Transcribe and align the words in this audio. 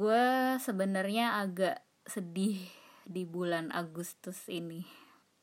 gue 0.00 0.24
sebenarnya 0.56 1.36
agak 1.36 1.76
sedih 2.08 2.56
di 3.04 3.28
bulan 3.28 3.68
Agustus 3.68 4.48
ini. 4.48 4.80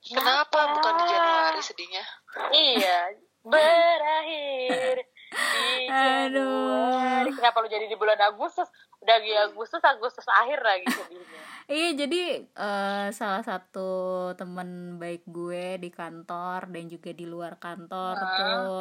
Kenapa 0.02 0.74
bukan 0.74 0.94
di 0.98 1.06
Januari 1.06 1.62
sedihnya? 1.62 2.04
Iya, 2.50 2.98
berakhir 3.54 5.06
di 5.30 5.86
Aduh. 5.86 6.42
Januari. 6.42 7.30
Kenapa 7.38 7.58
lu 7.62 7.70
jadi 7.70 7.86
di 7.86 7.94
bulan 7.94 8.18
Agustus? 8.20 8.66
Udah 8.98 9.18
di 9.22 9.30
Agustus, 9.30 9.78
Agustus 9.80 10.26
akhir 10.26 10.66
lagi 10.66 10.90
sedihnya. 10.90 11.42
Iya 11.68 11.90
jadi 12.00 12.22
eh, 12.48 13.08
salah 13.12 13.44
satu 13.44 13.92
teman 14.34 14.98
baik 14.98 15.28
gue 15.28 15.78
di 15.78 15.92
kantor 15.92 16.72
dan 16.72 16.88
juga 16.88 17.12
di 17.12 17.28
luar 17.28 17.62
kantor 17.62 18.16
Ah. 18.16 18.32
tuh 18.34 18.78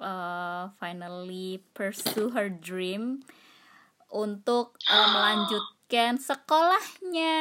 eh, 0.00 0.64
finally 0.74 1.62
pursue 1.70 2.32
her 2.32 2.48
dream 2.50 3.20
untuk 4.10 4.78
eh, 4.86 5.08
melanjutkan 5.14 6.18
sekolahnya. 6.18 7.38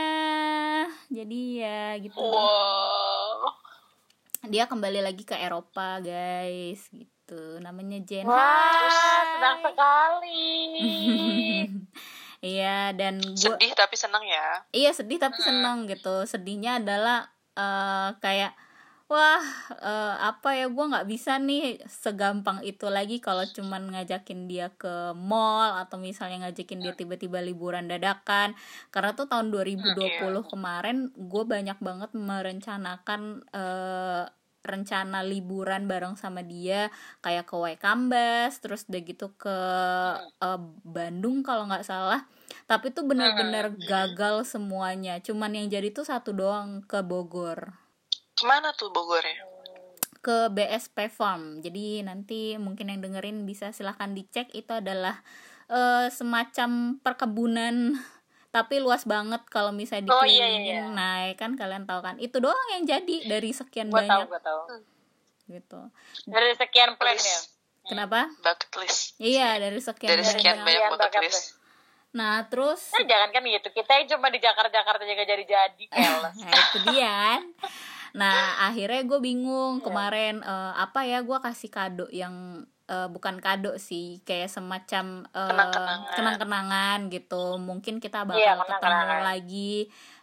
Jadi 1.09 1.41
ya 1.61 1.97
gitu. 2.01 2.17
Wow. 2.17 3.51
Dia 4.45 4.69
kembali 4.69 5.01
lagi 5.01 5.25
ke 5.25 5.33
Eropa 5.33 5.97
guys 6.01 6.85
gitu. 6.93 7.57
Namanya 7.57 7.97
Jen. 8.05 8.29
Wah, 8.29 8.37
Hai. 8.37 8.89
senang 9.37 9.57
sekali. 9.65 10.45
Iya 12.45 12.93
dan 12.93 13.17
gue 13.17 13.33
Sedih 13.33 13.73
tapi 13.73 13.97
seneng 13.97 14.21
ya. 14.21 14.61
iya 14.69 14.93
sedih 14.93 15.17
tapi 15.17 15.41
seneng 15.41 15.89
gitu 15.89 16.29
sedihnya 16.29 16.77
adalah 16.77 17.25
eh, 17.57 18.09
kayak 18.21 18.53
wah 19.05 19.45
eh, 19.85 20.15
apa 20.17 20.57
ya 20.57 20.65
gue 20.65 20.85
nggak 20.91 21.05
bisa 21.05 21.37
nih 21.37 21.77
segampang 21.85 22.65
itu 22.65 22.89
lagi 22.89 23.21
kalau 23.21 23.45
cuman 23.45 23.93
ngajakin 23.93 24.49
dia 24.49 24.73
ke 24.73 25.13
mall 25.13 25.77
atau 25.77 26.01
misalnya 26.01 26.49
ngajakin 26.49 26.81
dia 26.81 26.93
tiba-tiba 26.97 27.37
liburan 27.45 27.85
dadakan. 27.85 28.57
Karena 28.89 29.13
tuh 29.13 29.29
tahun 29.29 29.53
2020 29.53 30.49
kemarin 30.49 31.13
gue 31.13 31.43
banyak 31.45 31.77
banget 31.77 32.11
merencanakan 32.17 33.21
eh, 33.53 34.25
rencana 34.65 35.21
liburan 35.21 35.85
bareng 35.85 36.17
sama 36.17 36.41
dia. 36.41 36.89
Kayak 37.21 37.45
ke 37.45 37.55
Waikambas 37.61 38.57
terus 38.57 38.89
udah 38.89 39.01
gitu 39.05 39.27
ke 39.37 39.57
eh, 40.41 40.59
Bandung 40.81 41.45
kalau 41.45 41.69
nggak 41.69 41.85
salah. 41.85 42.25
Tapi 42.65 42.89
tuh 42.89 43.05
bener-bener 43.05 43.69
gagal 43.85 44.49
semuanya. 44.49 45.21
Cuman 45.21 45.53
yang 45.53 45.69
jadi 45.69 45.93
tuh 45.93 46.09
satu 46.09 46.33
doang 46.33 46.81
ke 46.89 47.05
Bogor 47.05 47.84
Ke 48.35 48.43
mana 48.43 48.71
tuh 48.71 48.89
Bogornya? 48.89 49.55
ke 50.19 50.49
BSP 50.49 51.05
Farm 51.07 51.61
jadi 51.61 52.01
nanti 52.01 52.57
mungkin 52.57 52.89
yang 52.89 52.97
dengerin 52.99 53.45
bisa 53.45 53.69
silahkan 53.69 54.09
dicek 54.09 54.49
itu 54.51 54.73
adalah 54.73 55.21
eh, 55.67 56.09
semacam 56.09 56.97
perkebunan 56.97 57.93
tapi 58.49 58.81
luas 58.81 59.05
banget 59.05 59.45
kalau 59.45 59.69
misalnya 59.69 60.09
Oh, 60.09 60.25
iya, 60.25 60.49
dikelilingin 60.49 60.65
iya, 60.65 60.81
iya. 60.81 60.89
nah 60.89 61.13
ya 61.23 61.33
kan 61.35 61.53
kalian 61.53 61.85
tahu 61.85 62.01
kan 62.01 62.17
itu 62.17 62.41
doang 62.41 62.57
yang 62.71 62.89
jadi 62.89 63.15
dari 63.29 63.53
sekian 63.53 63.87
tahu, 63.87 64.01
banyak 64.01 64.25
gue 64.25 64.41
tahu. 64.41 64.61
gitu 65.47 65.81
Dari 66.25 66.57
sekian 66.57 66.97
plan 66.97 67.13
ya. 67.13 67.39
Kenapa 67.85 68.25
bucket 68.41 68.73
list. 68.81 69.13
iya 69.21 69.61
dari 69.61 69.77
sekian 69.77 70.09
Dari 70.09 70.25
sekian 70.25 70.57
banyak. 70.57 70.65
banyak 70.65 70.81
bucket 70.89 71.01
bucket 71.05 71.21
list. 71.23 71.53
nah 72.11 72.41
terus 72.49 72.89
Nah, 72.91 73.05
jangan 73.05 73.29
kan 73.29 73.45
gitu. 73.45 73.69
Kita 73.69 73.93
cuma 74.09 74.33
di 74.33 74.41
Jakarta-Jakarta 74.41 75.05
juga 75.05 75.21
jadi-jadi. 75.23 75.85
keles. 75.85 76.33
nah 76.41 76.57
itu 76.57 76.77
dia. 76.89 77.45
Nah 78.15 78.33
akhirnya 78.63 79.03
gue 79.03 79.19
bingung 79.19 79.83
kemarin 79.83 80.39
eh, 80.39 80.73
apa 80.73 81.03
ya 81.03 81.19
gue 81.19 81.35
kasih 81.37 81.67
kado 81.67 82.07
yang 82.09 82.63
eh, 82.85 83.07
bukan 83.07 83.37
kado 83.37 83.75
sih 83.75 84.23
kayak 84.23 84.47
semacam 84.47 85.27
eh, 85.27 86.07
Kenang-kenangan. 86.15 87.11
gitu. 87.11 87.59
Mungkin 87.59 87.99
kita 87.99 88.23
bakal 88.23 88.39
Iya, 88.39 88.53
ketemu 88.55 89.15
lagi 89.21 89.73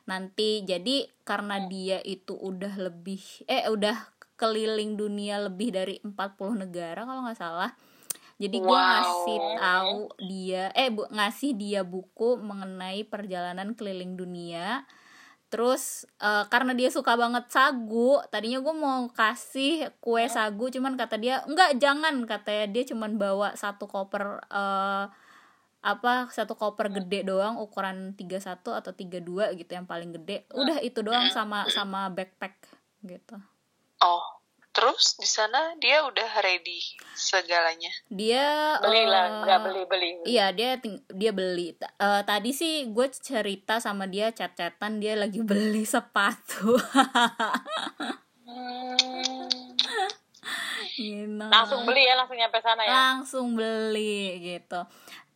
nanti. 0.03 0.65
Jadi 0.65 1.05
karena 1.23 1.69
dia 1.69 2.01
itu 2.01 2.33
udah 2.33 2.73
lebih 2.81 3.21
eh 3.45 3.69
udah 3.69 3.95
keliling 4.35 4.97
dunia 4.97 5.39
lebih 5.39 5.71
dari 5.71 6.01
40 6.01 6.57
negara 6.59 7.05
kalau 7.05 7.23
nggak 7.23 7.39
salah. 7.39 7.71
Jadi 8.41 8.59
gue 8.59 8.73
Wow. 8.75 8.89
ngasih 8.91 9.39
tahu 9.55 9.99
dia 10.27 10.65
eh 10.73 10.89
bu, 10.89 11.07
ngasih 11.07 11.55
dia 11.55 11.85
buku 11.85 12.41
mengenai 12.41 13.05
perjalanan 13.05 13.77
keliling 13.77 14.17
dunia 14.17 14.83
terus 15.53 16.09
eh, 16.17 16.49
karena 16.49 16.73
dia 16.73 16.89
suka 16.89 17.13
banget 17.13 17.45
sagu 17.53 18.17
tadinya 18.33 18.65
gue 18.65 18.73
mau 18.73 19.05
kasih 19.13 19.93
kue 20.01 20.25
sagu 20.33 20.73
cuman 20.73 20.97
kata 20.97 21.21
dia 21.21 21.45
enggak 21.45 21.77
jangan 21.77 22.25
katanya. 22.25 22.67
Dia 22.73 22.85
cuman 22.89 23.21
bawa 23.21 23.53
satu 23.53 23.85
koper 23.85 24.41
eh, 24.49 25.05
apa 25.83 26.13
satu 26.33 26.57
koper 26.57 26.89
gede 26.95 27.29
doang 27.29 27.61
ukuran 27.61 28.17
31 28.17 28.65
atau 28.65 28.93
32 28.97 29.61
gitu 29.61 29.71
yang 29.77 29.85
paling 29.85 30.17
gede. 30.17 30.49
Udah 30.57 30.81
itu 30.81 31.05
doang 31.05 31.29
sama 31.29 31.69
sama 31.69 32.09
backpack 32.09 32.57
gitu. 33.05 33.37
Oh, 34.01 34.42
terus 34.73 35.21
di 35.21 35.29
sana 35.29 35.77
dia 35.77 36.01
udah 36.03 36.41
ready 36.41 36.81
segalanya. 37.13 37.93
dia 38.09 38.81
Beli 38.81 39.05
lah, 39.05 39.25
eh, 39.29 39.33
nggak 39.45 39.59
beli-beli. 39.69 40.11
Iya 40.25 40.49
dia 40.57 40.81
dia 41.13 41.33
beli. 41.33 41.77
Eh, 41.77 42.23
tadi 42.25 42.51
sih 42.57 42.89
gue 42.89 43.07
cerita 43.13 43.79
sama 43.79 44.09
dia 44.09 44.33
chat-chatan 44.33 44.99
dia 44.99 45.15
lagi 45.15 45.45
beli 45.45 45.85
sepatu. 45.85 46.81
Hmm. 48.49 49.49
Gitu. 50.93 51.45
Langsung 51.49 51.89
beli 51.89 52.05
ya, 52.05 52.15
langsung 52.17 52.37
nyampe 52.37 52.59
sana 52.61 52.83
ya. 52.85 52.93
Langsung 52.93 53.47
beli 53.57 54.41
gitu. 54.41 54.81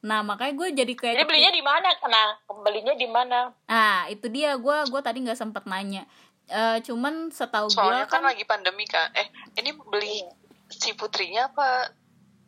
Nah 0.06 0.22
makanya 0.22 0.54
gue 0.54 0.68
jadi 0.84 0.92
kayak 0.94 1.14
Jadi 1.18 1.26
belinya 1.26 1.50
di 1.50 1.62
mana? 1.64 1.88
Nah, 2.06 2.28
belinya 2.62 2.94
di 2.94 3.08
mana? 3.08 3.38
Ah 3.66 4.06
itu 4.06 4.28
dia 4.30 4.54
gue 4.54 4.76
gue 4.86 5.00
tadi 5.02 5.18
nggak 5.24 5.38
sempet 5.38 5.64
nanya. 5.66 6.06
Eh, 6.46 6.78
cuman 6.86 7.34
setahu 7.34 7.66
gue 7.66 7.98
kan 8.06 8.06
kan, 8.06 8.22
lagi 8.22 8.46
pandemi 8.46 8.86
kan. 8.86 9.10
Eh, 9.18 9.26
ini 9.58 9.74
beli 9.74 10.22
si 10.70 10.94
putrinya 10.94 11.50
apa 11.50 11.90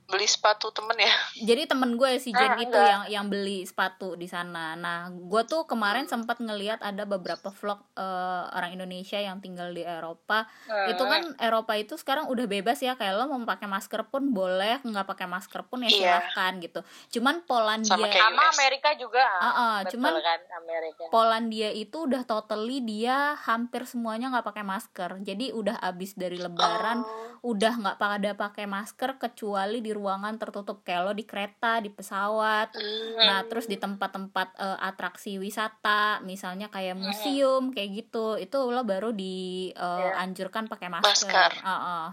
beli 0.08 0.24
sepatu 0.24 0.72
temen 0.72 0.96
ya? 0.96 1.12
jadi 1.38 1.68
temen 1.68 1.92
gue 1.94 2.16
si 2.16 2.30
Jen 2.30 2.48
Ah, 2.48 2.56
itu 2.56 2.72
enggak. 2.72 2.88
yang 2.88 3.02
yang 3.06 3.26
beli 3.26 3.60
sepatu 3.62 4.14
di 4.14 4.24
sana. 4.24 4.72
Nah 4.72 4.98
gue 5.06 5.42
tuh 5.44 5.62
kemarin 5.64 6.04
sempat 6.04 6.38
ngeliat 6.38 6.80
ada 6.80 7.04
beberapa 7.04 7.50
vlog 7.50 7.76
eh, 7.92 8.04
orang 8.48 8.72
Indonesia 8.72 9.16
yang 9.16 9.38
tinggal 9.38 9.68
di 9.68 9.82
Eropa. 9.82 10.48
Hmm. 10.64 10.88
itu 10.88 11.02
kan 11.02 11.22
Eropa 11.38 11.72
itu 11.74 11.94
sekarang 11.94 12.24
udah 12.26 12.46
bebas 12.46 12.78
ya 12.78 12.94
kayak 12.94 13.14
lo 13.14 13.28
mau 13.28 13.44
pakai 13.44 13.66
masker 13.66 14.06
pun 14.06 14.30
boleh 14.30 14.80
nggak 14.80 15.04
pakai 15.04 15.26
masker 15.26 15.60
pun 15.62 15.80
ya 15.80 15.88
Iya. 15.88 15.96
silahkan 16.24 16.52
gitu 16.58 16.80
cuman 17.10 17.44
Polandia 17.44 17.90
Sama 17.90 18.08
Sama. 18.08 18.42
Amerika 18.50 18.90
juga. 18.94 19.24
Ah, 19.36 19.44
ah, 19.44 19.76
Betul 19.82 19.92
cuman 19.94 20.12
kan 20.18 20.40
Amerika. 20.56 21.02
Polandia 21.08 21.68
itu 21.70 21.98
udah 22.02 22.24
totally 22.24 22.80
dia 22.80 23.36
hampir 23.38 23.84
semuanya 23.84 24.30
nggak 24.30 24.46
pakai 24.46 24.64
masker 24.64 25.20
jadi 25.20 25.52
udah 25.52 25.76
abis 25.82 26.14
dari 26.14 26.36
Lebaran 26.36 27.04
Oh. 27.04 27.28
Udah 27.40 27.72
nggak 27.74 27.96
pada 27.96 28.30
pakai 28.32 28.64
masker 28.64 29.16
kecuali 29.16 29.78
di 29.78 29.90
ruangan 29.90 30.36
tertutup 30.36 30.82
kayak 30.82 31.00
lo 31.02 31.12
di 31.12 31.22
kereta 31.22 31.78
di 31.78 31.88
pesawat 31.88 32.70
Hmm. 32.70 33.16
Nah, 33.18 33.40
terus 33.44 33.64
di 33.64 33.74
tempat-tempat 33.74 34.46
eh, 34.56 34.76
atraksi 34.80 35.36
wisata, 35.36 36.20
misalnya 36.20 36.68
kayak 36.68 36.94
museum, 36.94 37.70
kayak 37.70 37.88
gitu, 37.96 38.36
itu 38.36 38.56
lo 38.60 38.82
baru 38.82 39.10
dianjurkan 39.10 40.66
pakai 40.66 40.88
masker. 40.88 41.28
Masker. 41.28 41.50
Ah, 41.62 41.72
ah, 41.72 42.08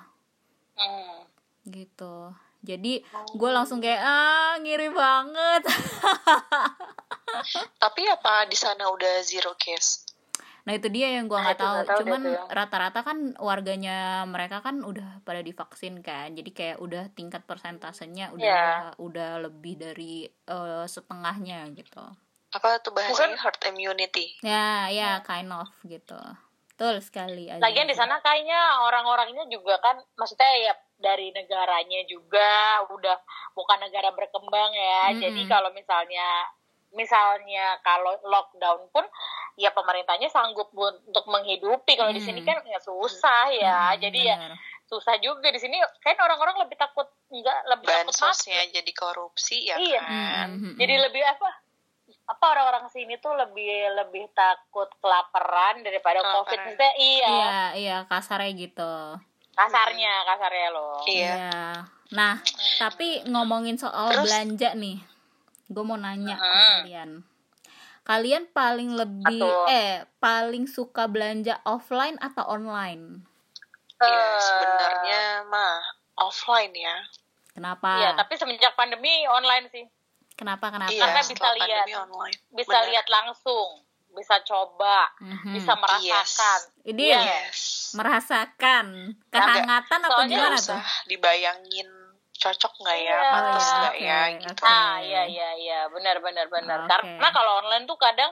Hmm. 0.75 1.23
gitu. 1.65 2.29
Jadi 2.61 2.99
gue 3.31 3.49
langsung 3.51 3.77
kayak 3.77 4.01
ah 4.01 4.53
ngiri 4.57 4.89
banget. 4.89 5.61
Tapi 7.83 8.01
apa 8.09 8.49
di 8.49 8.57
sana 8.57 8.89
udah 8.89 9.21
zero 9.21 9.53
case? 9.53 10.04
Nah 10.65 10.73
itu 10.73 10.89
dia 10.89 11.13
yang 11.13 11.29
gue 11.29 11.37
Nah, 11.37 11.45
nggak 11.45 11.57
itu 11.57 11.65
tahu. 11.65 11.97
Cuman 12.01 12.21
ya. 12.25 12.41
rata-rata 12.49 12.99
kan 13.01 13.17
warganya 13.37 13.97
mereka 14.25 14.59
kan 14.59 14.81
udah 14.81 15.21
pada 15.21 15.39
divaksin 15.39 16.01
kan. 16.01 16.33
Jadi 16.33 16.49
kayak 16.49 16.77
udah 16.81 17.13
tingkat 17.13 17.45
persentasenya 17.45 18.33
udah 18.33 18.41
Iya. 18.41 18.97
udah 18.97 19.45
lebih 19.45 19.77
dari 19.77 20.25
eh, 20.25 20.85
setengahnya 20.85 21.69
gitu. 21.71 22.01
Apa 22.49 22.81
tuh 22.81 22.91
bahasanya 22.91 23.37
herd 23.37 23.61
immunity? 23.67 24.33
Ya 24.41 24.89
ya 24.89 25.21
kind 25.21 25.53
of 25.53 25.69
gitu. 25.83 26.17
Betul 26.71 26.99
sekali. 26.99 27.47
Aziza. 27.47 27.61
Lagian 27.61 27.87
di 27.87 27.95
sana 27.95 28.19
kayaknya 28.19 28.83
orang-orangnya 28.83 29.47
juga 29.47 29.79
kan, 29.79 29.95
maksudnya 30.15 30.49
ya 30.59 30.73
dari 30.95 31.31
negaranya 31.31 32.03
juga 32.03 32.43
udah 32.89 33.15
bukan 33.53 33.79
negara 33.79 34.11
berkembang 34.11 34.71
ya. 34.71 35.01
Mm-mm. 35.07 35.21
Jadi 35.23 35.41
kalau 35.47 35.71
misalnya 35.71 36.27
misalnya 36.91 37.75
kalau 37.79 38.15
lockdown 38.23 38.87
pun 38.89 39.03
ya 39.55 39.71
pemerintahnya 39.71 40.27
sanggup 40.27 40.69
bu- 40.69 41.01
untuk 41.01 41.25
menghidupi. 41.25 41.95
Kalau 41.95 42.11
di 42.11 42.19
sini 42.19 42.39
Mm. 42.39 42.45
kan 42.45 42.57
ya 42.61 42.79
susah 42.79 43.47
ya. 43.49 43.79
Mm, 43.89 43.99
Jadi 44.01 44.19
ya 44.21 44.35
benar. 44.37 44.55
susah 44.85 45.15
juga 45.17 45.47
di 45.47 45.57
sini. 45.57 45.75
Kan 45.97 46.15
orang-orang 46.17 46.59
lebih 46.59 46.75
takut 46.75 47.07
enggak 47.27 47.55
lebih 47.65 47.87
takut 47.87 48.05
mati. 48.05 48.11
Bansosnya 48.11 48.59
jadi 48.69 48.91
korupsi 48.91 49.57
ya 49.63 49.75
Iya. 49.75 50.01
kan? 50.01 50.47
Mm, 50.49 50.53
mm, 50.53 50.65
mm. 50.65 50.75
Jadi 50.77 50.93
lebih 51.01 51.23
apa? 51.23 51.49
Apa 52.27 52.45
orang-orang 52.51 52.85
sini 52.87 53.17
tuh 53.17 53.33
lebih 53.33 53.69
lebih 53.95 54.29
takut 54.31 54.89
kelaparan 54.99 55.81
daripada 55.81 56.19
Kelaparan. 56.19 56.37
covid 56.39 56.57
maksudnya 56.59 56.93
iya, 56.95 57.27
Iya, 57.27 57.59
iya 57.75 57.97
kasarnya 58.03 58.51
gitu. 58.55 58.93
kasarnya 59.51 60.13
kasarnya 60.25 60.67
loh 60.69 60.99
Iya. 61.05 61.85
Nah, 62.07 62.37
tapi 62.77 63.23
ngomongin 63.25 63.75
soal 63.75 64.11
Terus? 64.11 64.25
belanja 64.25 64.69
nih. 64.75 64.97
Gue 65.65 65.81
mau 65.81 65.95
nanya 65.95 66.35
ke 66.35 66.45
Hmm. 66.45 66.73
kalian. 66.83 67.09
Kalian 68.05 68.45
paling 68.47 68.93
lebih 68.93 69.41
Betul. 69.41 69.65
eh 69.67 69.91
paling 70.15 70.65
suka 70.65 71.05
belanja 71.05 71.57
offline 71.63 72.15
atau 72.19 72.45
online 72.47 73.25
Ya, 73.95 74.05
Eh, 74.05 74.37
sebenarnya 74.37 75.21
mah 75.45 75.79
offline 76.15 76.69
ya. 76.71 76.99
kenapa 77.49 77.95
Iya, 77.97 78.09
tapi 78.13 78.35
semenjak 78.35 78.75
pandemi 78.75 79.23
online 79.25 79.65
sih. 79.67 79.85
kenapa 80.33 80.67
kenapa 80.67 80.91
Iya, 80.91 81.01
Karena 81.01 81.21
bisa 81.23 81.47
lihat. 81.53 81.85
online. 82.03 82.37
Bisa 82.51 82.75
Benar. 82.75 82.89
lihat 82.91 83.07
langsung, 83.07 83.69
bisa 84.11 84.35
coba, 84.41 85.09
Mhm. 85.17 85.51
bisa 85.53 85.73
merasakan. 85.73 86.59
ini 86.83 87.03
Iya. 87.07 87.21
Yes. 87.47 87.91
merasakan 87.95 88.85
kehangatan 89.25 89.99
atau 90.01 90.11
soalnya 90.21 90.35
gimana 90.37 90.57
tuh 90.59 90.81
dibayangin 91.07 91.87
cocok 92.35 92.73
nggak 92.83 92.97
ya, 92.99 93.09
Iya. 93.09 93.31
pantas 93.31 93.67
nggak 93.71 93.95
ya 93.97 94.19
oke, 94.19 94.39
gitu. 94.43 94.63
Ah, 94.65 94.95
iya 94.99 95.21
iya 95.25 95.49
iya, 95.55 95.79
benar 95.89 96.19
benar 96.19 96.45
benar. 96.51 96.83
Oke. 96.83 96.89
Karena 96.91 97.29
kalau 97.31 97.51
online 97.63 97.85
tuh 97.87 97.97
kadang 97.97 98.31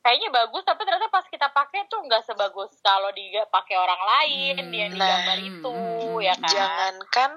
kayaknya 0.00 0.32
bagus 0.32 0.64
tapi 0.64 0.80
ternyata 0.88 1.12
pas 1.12 1.26
kita 1.28 1.52
pakai 1.52 1.84
tuh 1.92 2.00
nggak 2.00 2.24
sebagus 2.24 2.72
kalau 2.80 3.12
dipakai 3.12 3.76
orang 3.76 4.00
lain 4.00 4.64
Hmm, 4.64 4.72
yang 4.72 4.90
nah, 4.96 4.96
digambar 4.96 5.38
itu 5.44 5.74
hmm, 5.76 6.24
ya 6.24 6.34
kan. 6.40 6.48
Jangankan 6.48 7.32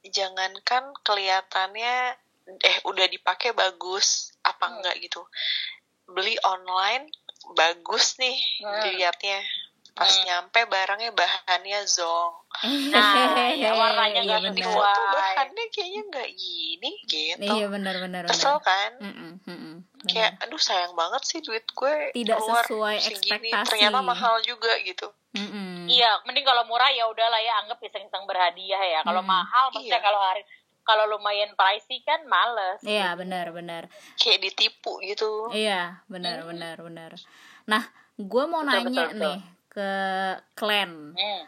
jangankan 0.00 0.84
kelihatannya 1.04 1.96
eh 2.64 2.76
udah 2.88 3.06
dipakai 3.06 3.52
bagus 3.52 4.32
apa 4.42 4.64
Hmm. 4.64 4.80
enggak 4.80 4.96
gitu. 5.04 5.20
Beli 6.08 6.40
online 6.42 7.10
bagus 7.52 8.16
nih 8.16 8.38
Hmm. 8.64 8.80
dilihatnya. 8.80 9.38
Pas 10.00 10.08
Hmm. 10.10 10.24
nyampe 10.24 10.60
barangnya 10.64 11.12
bahannya 11.12 11.80
zong. 11.84 12.32
Nah, 12.90 13.52
ya 13.52 13.70
warnanya 13.70 14.16
iya 14.16 14.40
nggak 14.40 14.40
Di 14.50 14.64
benar. 14.64 14.64
sesuai. 14.64 14.80
foto 14.88 15.00
bahannya 15.12 15.64
kayaknya 15.68 16.00
nggak 16.08 16.28
gini 16.32 16.90
gitu. 17.04 17.44
iya 17.46 17.66
benar 17.68 17.94
benar 18.00 18.22
Kesel 18.24 18.56
benar 18.56 18.64
kan? 18.64 18.90
Mm-mm, 18.98 19.32
mm-mm, 19.44 19.74
benar. 19.94 20.08
Kayak 20.08 20.32
aduh 20.40 20.56
sayang 20.58 20.92
banget 20.94 21.22
sih 21.22 21.38
duit 21.40 21.68
gue 21.68 21.94
Tidak 22.12 22.32
keluar 22.34 22.64
sesuai 22.64 22.96
segini. 22.98 23.52
ekspektasi. 23.52 23.66
Ternyata 23.68 23.98
mahal 24.00 24.34
juga 24.40 24.72
gitu. 24.80 25.12
Mm-mm. 25.30 25.86
Iya, 25.86 26.10
mending 26.24 26.42
kalau 26.42 26.64
murah 26.64 26.90
ya 26.90 27.06
udahlah 27.06 27.38
ya 27.38 27.60
anggap 27.62 27.78
iseng-iseng 27.78 28.24
berhadiah 28.24 28.82
ya. 28.82 29.00
Kalau 29.04 29.20
Hmm. 29.20 29.30
mahal 29.30 29.64
maksudnya 29.70 29.94
Iya. 29.94 30.06
kalau 30.08 30.18
hari 30.18 30.42
kalau 30.80 31.04
lumayan 31.06 31.52
pricey 31.54 32.00
kan 32.02 32.24
males. 32.24 32.80
iya 32.82 33.12
benar 33.14 33.52
benar 33.52 33.86
Kayak 34.16 34.42
ditipu 34.42 34.98
gitu. 35.04 35.52
Iya, 35.52 36.02
benar, 36.08 36.42
benar, 36.42 36.80
benar. 36.80 37.10
Nah, 37.64 37.84
gue 38.16 38.44
mau 38.44 38.64
Betul, 38.64 38.90
nanya 38.90 39.04
betul, 39.06 39.20
nih 39.22 39.38
ke 39.70 39.90
Clan. 40.52 41.14
Hmm. 41.14 41.42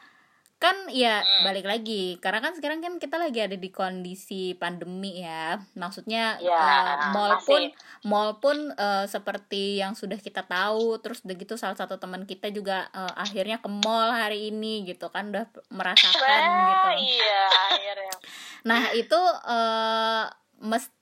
Kan 0.57 0.87
ya 0.89 1.19
Hmm. 1.19 1.43
balik 1.43 1.67
lagi, 1.67 2.23
karena 2.23 2.39
kan 2.39 2.55
sekarang 2.55 2.79
kan 2.79 2.95
kita 2.97 3.19
lagi 3.19 3.43
ada 3.43 3.59
di 3.59 3.67
kondisi 3.69 4.55
pandemi 4.55 5.19
ya. 5.19 5.59
Maksudnya 5.75 6.39
Ya, 6.39 6.55
eh, 6.55 7.11
mall 7.11 7.35
masih. 7.35 7.43
pun 7.45 7.63
mall 8.05 8.31
pun 8.39 8.71
eh, 8.71 9.05
seperti 9.05 9.77
yang 9.77 9.93
sudah 9.93 10.15
kita 10.17 10.47
tahu, 10.47 11.03
terus 11.03 11.19
udah 11.21 11.35
gitu 11.35 11.59
salah 11.59 11.75
satu 11.75 11.99
teman 11.99 12.23
kita 12.25 12.47
juga 12.49 12.87
eh, 12.89 13.15
akhirnya 13.17 13.59
ke 13.59 13.67
mall 13.67 14.15
hari 14.15 14.49
ini 14.49 14.87
gitu 14.87 15.11
kan 15.11 15.35
udah 15.35 15.51
merasakan 15.69 16.41
gitu. 16.71 16.89
Iya, 17.11 17.43
akhirnya. 17.69 18.15
Nah, 18.63 18.95
itu 18.95 19.19
eh 19.45 20.25
mesti 20.63 20.95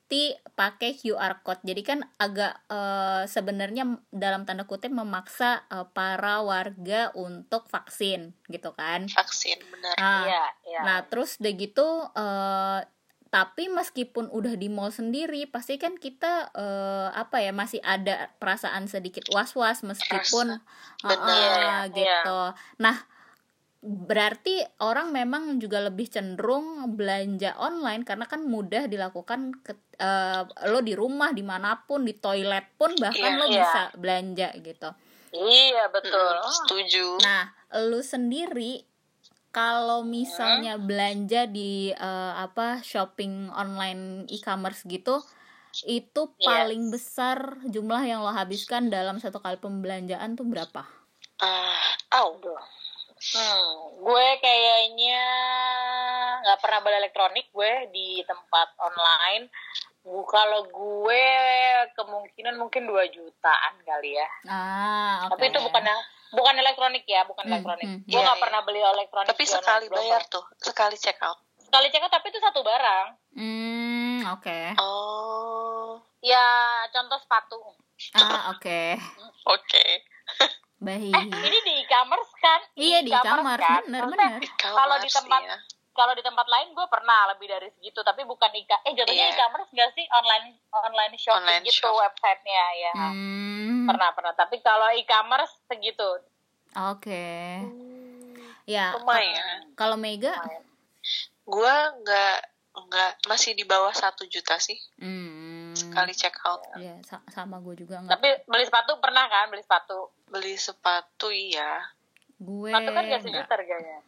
pakai 0.58 0.98
QR 0.98 1.40
code. 1.46 1.62
Jadi 1.62 1.82
kan 1.86 2.02
agak 2.18 2.66
eh, 2.66 3.24
sebenarnya 3.30 4.02
dalam 4.10 4.42
tanda 4.42 4.66
kutip 4.66 4.90
memaksa 4.90 5.62
eh, 5.70 5.86
para 5.94 6.42
warga 6.42 7.14
untuk 7.14 7.70
vaksin 7.70 8.34
gitu 8.50 8.74
kan. 8.74 9.06
Vaksin 9.06 9.62
benar. 9.70 9.94
Nah, 9.96 10.24
Iya, 10.26 10.44
iya. 10.66 10.80
nah 10.82 10.98
terus 11.06 11.38
udah 11.38 11.52
gitu 11.54 11.88
eh 12.18 12.80
tapi 13.30 13.70
meskipun 13.70 14.26
udah 14.34 14.58
di 14.58 14.66
mall 14.66 14.90
sendiri, 14.90 15.46
pasti 15.46 15.78
kan 15.78 15.94
kita 15.94 16.50
eh, 16.50 17.08
apa 17.14 17.38
ya 17.38 17.54
masih 17.54 17.78
ada 17.86 18.34
perasaan 18.42 18.90
sedikit 18.90 19.30
was-was 19.30 19.86
meskipun 19.86 20.58
Benar. 21.06 21.30
Iya, 21.30 21.54
iya. 21.54 21.74
gitu. 21.94 22.40
Nah, 22.82 22.98
berarti 23.80 24.60
orang 24.84 25.08
memang 25.08 25.56
juga 25.56 25.80
lebih 25.80 26.12
cenderung 26.12 26.84
belanja 27.00 27.56
online 27.56 28.04
karena 28.04 28.28
kan 28.28 28.44
mudah 28.44 28.84
dilakukan 28.84 29.56
ke, 29.64 29.72
eh, 29.96 30.44
lo 30.68 30.84
di 30.84 30.92
rumah 30.92 31.32
di 31.32 31.40
mana 31.40 31.80
pun 31.88 32.04
di 32.04 32.12
toilet 32.12 32.76
pun 32.76 32.92
bahkan 33.00 33.32
Iya, 33.32 33.40
lo 33.40 33.46
iya. 33.48 33.64
bisa 33.64 33.82
belanja 33.96 34.48
gitu. 34.60 34.90
Iya, 35.32 35.88
betul. 35.88 36.34
Mm, 36.44 36.52
setuju. 36.52 37.06
Nah, 37.24 37.44
lu 37.88 38.04
sendiri 38.04 38.84
kalau 39.50 40.04
misalnya 40.04 40.76
belanja 40.76 41.48
di 41.48 41.88
eh, 41.88 42.32
apa 42.36 42.84
shopping 42.84 43.48
online 43.48 44.28
e-commerce 44.28 44.84
gitu, 44.84 45.24
itu 45.88 46.22
Yes. 46.36 46.44
paling 46.44 46.92
besar 46.92 47.38
jumlah 47.64 48.02
yang 48.04 48.20
lo 48.20 48.28
habiskan 48.36 48.92
dalam 48.92 49.16
satu 49.16 49.40
kali 49.40 49.56
pembelanjaan 49.56 50.36
tuh 50.36 50.44
berapa? 50.44 50.84
Ah, 51.40 51.96
au. 52.20 52.36
Aduh. 52.36 52.60
Hmm, 53.22 53.68
gue 54.00 54.26
kayaknya 54.38 55.22
nggak 56.40 56.58
pernah 56.58 56.80
beli 56.80 56.96
elektronik 56.98 57.46
gue 57.50 57.72
di 57.90 58.08
tempat 58.22 58.72
online. 58.76 59.52
Bu- 60.00 60.24
Kalau 60.24 60.64
gue 60.64 61.26
kemungkinan 61.92 62.56
mungkin 62.56 62.88
2 62.88 63.04
jutaan 63.06 63.74
kali 63.82 64.16
ya. 64.16 64.28
Ah, 64.46 65.28
oke. 65.28 65.36
Tapi 65.36 65.44
itu 65.48 65.60
bukan 65.60 65.84
bukan 66.32 66.54
elektronik 66.56 67.04
ya, 67.04 67.22
bukan 67.22 67.44
Hmm, 67.44 67.52
elektronik. 67.52 67.86
hmm. 67.86 68.00
Gue 68.02 68.10
Iya, 68.10 68.24
nggak 68.24 68.34
iya. 68.34 68.44
pernah 68.44 68.60
beli 68.64 68.80
elektronik. 68.80 69.28
Tapi 69.28 69.44
sekali 69.44 69.86
bayar 69.86 70.22
tuh, 70.26 70.44
sekali 70.56 70.96
check 70.96 71.20
out. 71.20 71.36
Sekali 71.60 71.86
check 71.88 72.00
out, 72.00 72.10
tapi 72.10 72.26
itu 72.28 72.40
satu 72.40 72.64
barang. 72.64 73.06
Hmm, 73.36 74.20
oke. 74.32 74.58
Oh, 74.76 76.00
Ya 76.20 76.44
contoh 76.88 77.16
sepatu. 77.16 77.60
Ah, 78.12 78.48
oke. 78.50 78.96
oke. 79.46 79.84
Baik. 80.80 81.12
Eh, 81.12 81.24
ini 81.28 81.58
di 81.60 81.74
e-commerce 81.84 82.32
kan? 82.34 82.60
Iya, 82.72 82.98
di 83.00 83.12
e-commerce, 83.12 83.60
kan? 83.60 83.82
bener, 83.84 84.00
Maksudnya, 84.02 84.30
bener. 84.32 84.56
Kalau 84.56 84.96
di 84.96 85.04
E-commerce, 85.04 85.14
tempat 85.14 85.42
iya. 85.42 85.56
kalau 85.90 86.12
di 86.16 86.22
tempat 86.22 86.46
lain 86.46 86.68
gue 86.70 86.86
pernah 86.88 87.20
lebih 87.28 87.46
dari 87.46 87.68
segitu, 87.70 88.00
tapi 88.00 88.24
bukan 88.24 88.48
e 88.50 88.64
eh 88.64 88.92
jatuhnya 88.94 89.26
Iya. 89.26 89.34
e-commerce 89.34 89.68
nggak 89.70 89.90
sih 89.92 90.04
online 90.10 90.46
online 90.72 91.14
shopping 91.14 91.36
Online 91.42 91.62
gitu 91.62 91.84
shop. 91.84 92.00
websitenya 92.00 92.64
ya. 92.74 92.92
Hmm, 92.96 93.84
Pernah 93.84 94.08
pernah. 94.10 94.32
Tapi 94.32 94.56
kalau 94.60 94.88
e-commerce 94.90 95.52
segitu. 95.66 96.08
oke. 96.72 97.26
Ya, 98.64 98.94
Lumayan. 98.96 99.74
kalau 99.74 99.96
Mega, 99.96 100.32
Lumayan. 100.32 100.64
Gua 101.44 101.74
nggak 101.92 102.38
nggak 102.70 103.12
masih 103.26 103.52
di 103.52 103.66
bawah 103.66 103.90
satu 103.90 104.22
juta 104.24 104.54
sih 104.56 104.78
hmm, 104.96 105.59
sekali 105.82 106.12
check 106.12 106.36
out. 106.42 106.60
ya 106.76 106.94
sa- 107.00 107.24
sama 107.26 107.58
gue 107.58 107.74
juga 107.78 107.98
nggak. 107.98 108.12
Tapi 108.12 108.28
beli 108.44 108.64
sepatu 108.64 108.92
pernah 108.96 109.24
kan? 109.26 109.48
Beli 109.48 109.60
sepatu. 109.60 109.98
Beli 110.26 110.54
sepatu 110.54 111.28
iya, 111.28 111.80
Gue 112.36 112.70
Sepatu 112.70 112.90
kan 112.90 113.02
nggak. 113.02 113.22
sejuta 113.22 113.54
harganya. 113.54 113.98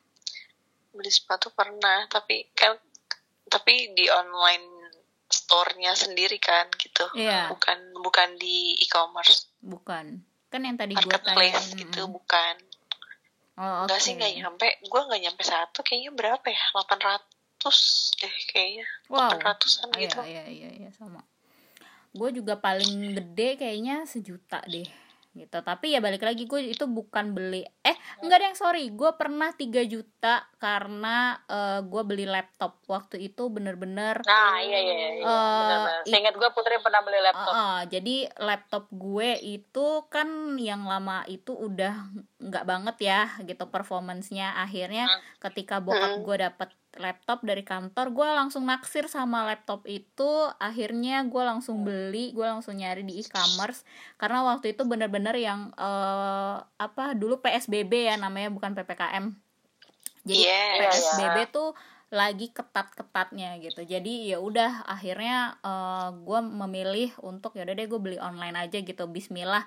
beli 0.90 1.08
sepatu 1.08 1.48
pernah, 1.50 2.04
tapi 2.06 2.52
kan 2.52 2.76
tapi 3.44 3.90
di 3.90 4.04
online 4.06 4.92
store-nya 5.26 5.92
sendiri 5.94 6.36
kan 6.36 6.68
gitu. 6.74 7.08
Iya. 7.14 7.48
Bukan 7.48 7.76
bukan 7.98 8.36
di 8.36 8.76
e-commerce, 8.78 9.48
Bukan. 9.58 10.20
Kan 10.46 10.60
yang 10.60 10.76
tadi 10.76 10.92
gue 10.92 11.00
marketplace 11.02 11.72
tanya. 11.72 11.80
gitu, 11.80 12.02
bukan. 12.06 12.54
Oh, 13.54 13.84
Enggak 13.84 13.96
oke. 13.96 14.04
sih 14.04 14.12
nggak 14.14 14.32
nyampe, 14.34 14.68
gue 14.82 15.00
nggak 15.02 15.22
nyampe 15.22 15.42
satu, 15.42 15.80
kayaknya 15.80 16.12
berapa 16.12 16.44
ya? 16.46 16.62
800 16.74 17.24
deh 18.18 18.34
kayaknya. 18.46 18.86
Wow. 19.08 19.28
800-an 19.30 19.88
Ah, 19.88 19.96
gitu. 19.98 20.18
Iya, 20.20 20.44
iya, 20.44 20.44
iya, 20.46 20.70
iya, 20.78 20.90
sama. 20.90 21.20
Gue 22.12 22.28
juga 22.30 22.54
paling 22.56 22.92
gede 23.14 23.56
kayaknya 23.56 24.04
sejuta 24.04 24.60
deh 24.64 24.84
gitu 25.32 25.64
tapi 25.64 25.96
ya 25.96 26.04
balik 26.04 26.20
lagi 26.20 26.44
gue 26.44 26.60
itu 26.68 26.84
bukan 26.84 27.32
beli 27.32 27.64
eh 27.80 27.96
enggak 28.20 28.36
ada 28.36 28.46
yang 28.46 28.58
sorry 28.58 28.92
gue 28.92 29.16
pernah 29.16 29.48
3 29.50 29.80
juta 29.82 30.44
karena 30.60 31.16
eh, 31.48 31.80
gue 31.80 32.02
beli 32.04 32.28
laptop 32.28 32.84
waktu 32.84 33.16
itu 33.22 33.48
bener-bener 33.48 34.20
Nah, 34.22 34.60
iya 34.60 34.76
iya 34.76 34.94
iya. 35.16 35.24
I- 35.24 36.04
Seingat 36.04 36.36
gue 36.36 36.50
Putri 36.52 36.76
pernah 36.78 37.00
beli 37.00 37.16
laptop. 37.18 37.48
Ah, 37.48 37.56
ah, 37.56 37.80
jadi 37.82 38.28
laptop 38.36 38.92
gue 38.92 39.30
itu 39.40 39.86
kan 40.06 40.28
yang 40.60 40.84
lama 40.84 41.24
itu 41.24 41.56
udah 41.56 42.12
nggak 42.36 42.64
banget 42.68 42.96
ya 43.00 43.20
gitu 43.40 43.64
performancenya 43.66 44.52
akhirnya 44.58 45.08
Hmm. 45.08 45.20
ketika 45.40 45.80
bokap 45.80 46.12
Hmm. 46.12 46.22
gue 46.22 46.36
dapet 46.38 46.68
laptop 47.00 47.40
dari 47.40 47.64
kantor 47.64 48.12
gue 48.12 48.28
langsung 48.28 48.68
naksir 48.68 49.08
sama 49.08 49.48
laptop 49.48 49.86
itu. 49.88 50.48
Akhirnya 50.60 51.24
gue 51.24 51.42
langsung 51.44 51.86
beli 51.86 52.36
gue 52.36 52.44
langsung 52.44 52.76
nyari 52.76 53.06
di 53.06 53.20
e-commerce. 53.22 53.86
Karena 54.20 54.44
waktu 54.44 54.76
itu 54.76 54.82
bener-bener 54.84 55.36
yang 55.38 55.72
eh, 55.76 56.56
apa 56.60 57.16
dulu 57.16 57.40
PSBB 57.40 58.12
ya 58.12 58.16
namanya 58.20 58.52
bukan 58.52 58.76
PPKM 58.76 59.52
jadi 60.22 60.38
iya. 60.46 60.90
PSBB 60.90 61.50
tuh 61.50 61.74
lagi 62.12 62.52
ketat-ketatnya 62.52 63.58
gitu. 63.64 63.82
Jadi 63.82 64.30
ya 64.30 64.38
udah 64.38 64.86
akhirnya 64.86 65.56
gue 66.22 66.40
memilih 66.44 67.10
untuk 67.24 67.56
ya 67.56 67.66
udah 67.66 67.74
deh 67.74 67.88
gue 67.88 68.00
beli 68.00 68.18
online 68.22 68.56
aja 68.68 68.78
gitu. 68.78 69.08
Bismillah 69.10 69.66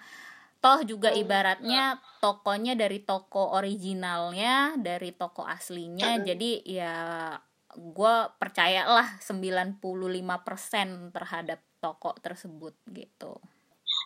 toh 0.65 0.81
juga 0.81 1.13
ibaratnya 1.13 2.01
tokonya 2.17 2.73
dari 2.73 3.05
toko 3.05 3.53
originalnya 3.53 4.73
dari 4.81 5.13
toko 5.13 5.45
aslinya. 5.45 6.17
Jadi 6.25 6.65
ya 6.65 7.37
gue 7.77 8.15
percayalah 8.41 9.21
95% 9.21 11.13
terhadap 11.13 11.61
toko 11.77 12.17
tersebut 12.17 12.73
gitu. 12.89 13.37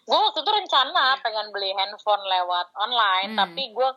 Gue 0.04 0.20
waktu 0.20 0.44
itu 0.44 0.52
rencana 0.52 1.16
pengen 1.24 1.48
beli 1.56 1.72
handphone 1.72 2.28
lewat 2.28 2.68
online 2.76 3.32
Hmm. 3.32 3.40
tapi 3.40 3.72
gue 3.72 3.90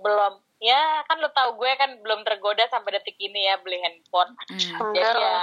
belum 0.00 0.40
ya 0.56 1.04
kan 1.04 1.20
lo 1.20 1.28
tau 1.36 1.52
gue 1.52 1.68
kan 1.76 2.00
belum 2.00 2.24
tergoda 2.24 2.64
sampai 2.72 2.96
detik 2.96 3.20
ini 3.20 3.44
ya 3.44 3.60
beli 3.60 3.76
handphone. 3.84 4.32
Hmm. 4.48 4.96
jadi 4.96 5.04
Enggak 5.04 5.20
ya 5.20 5.40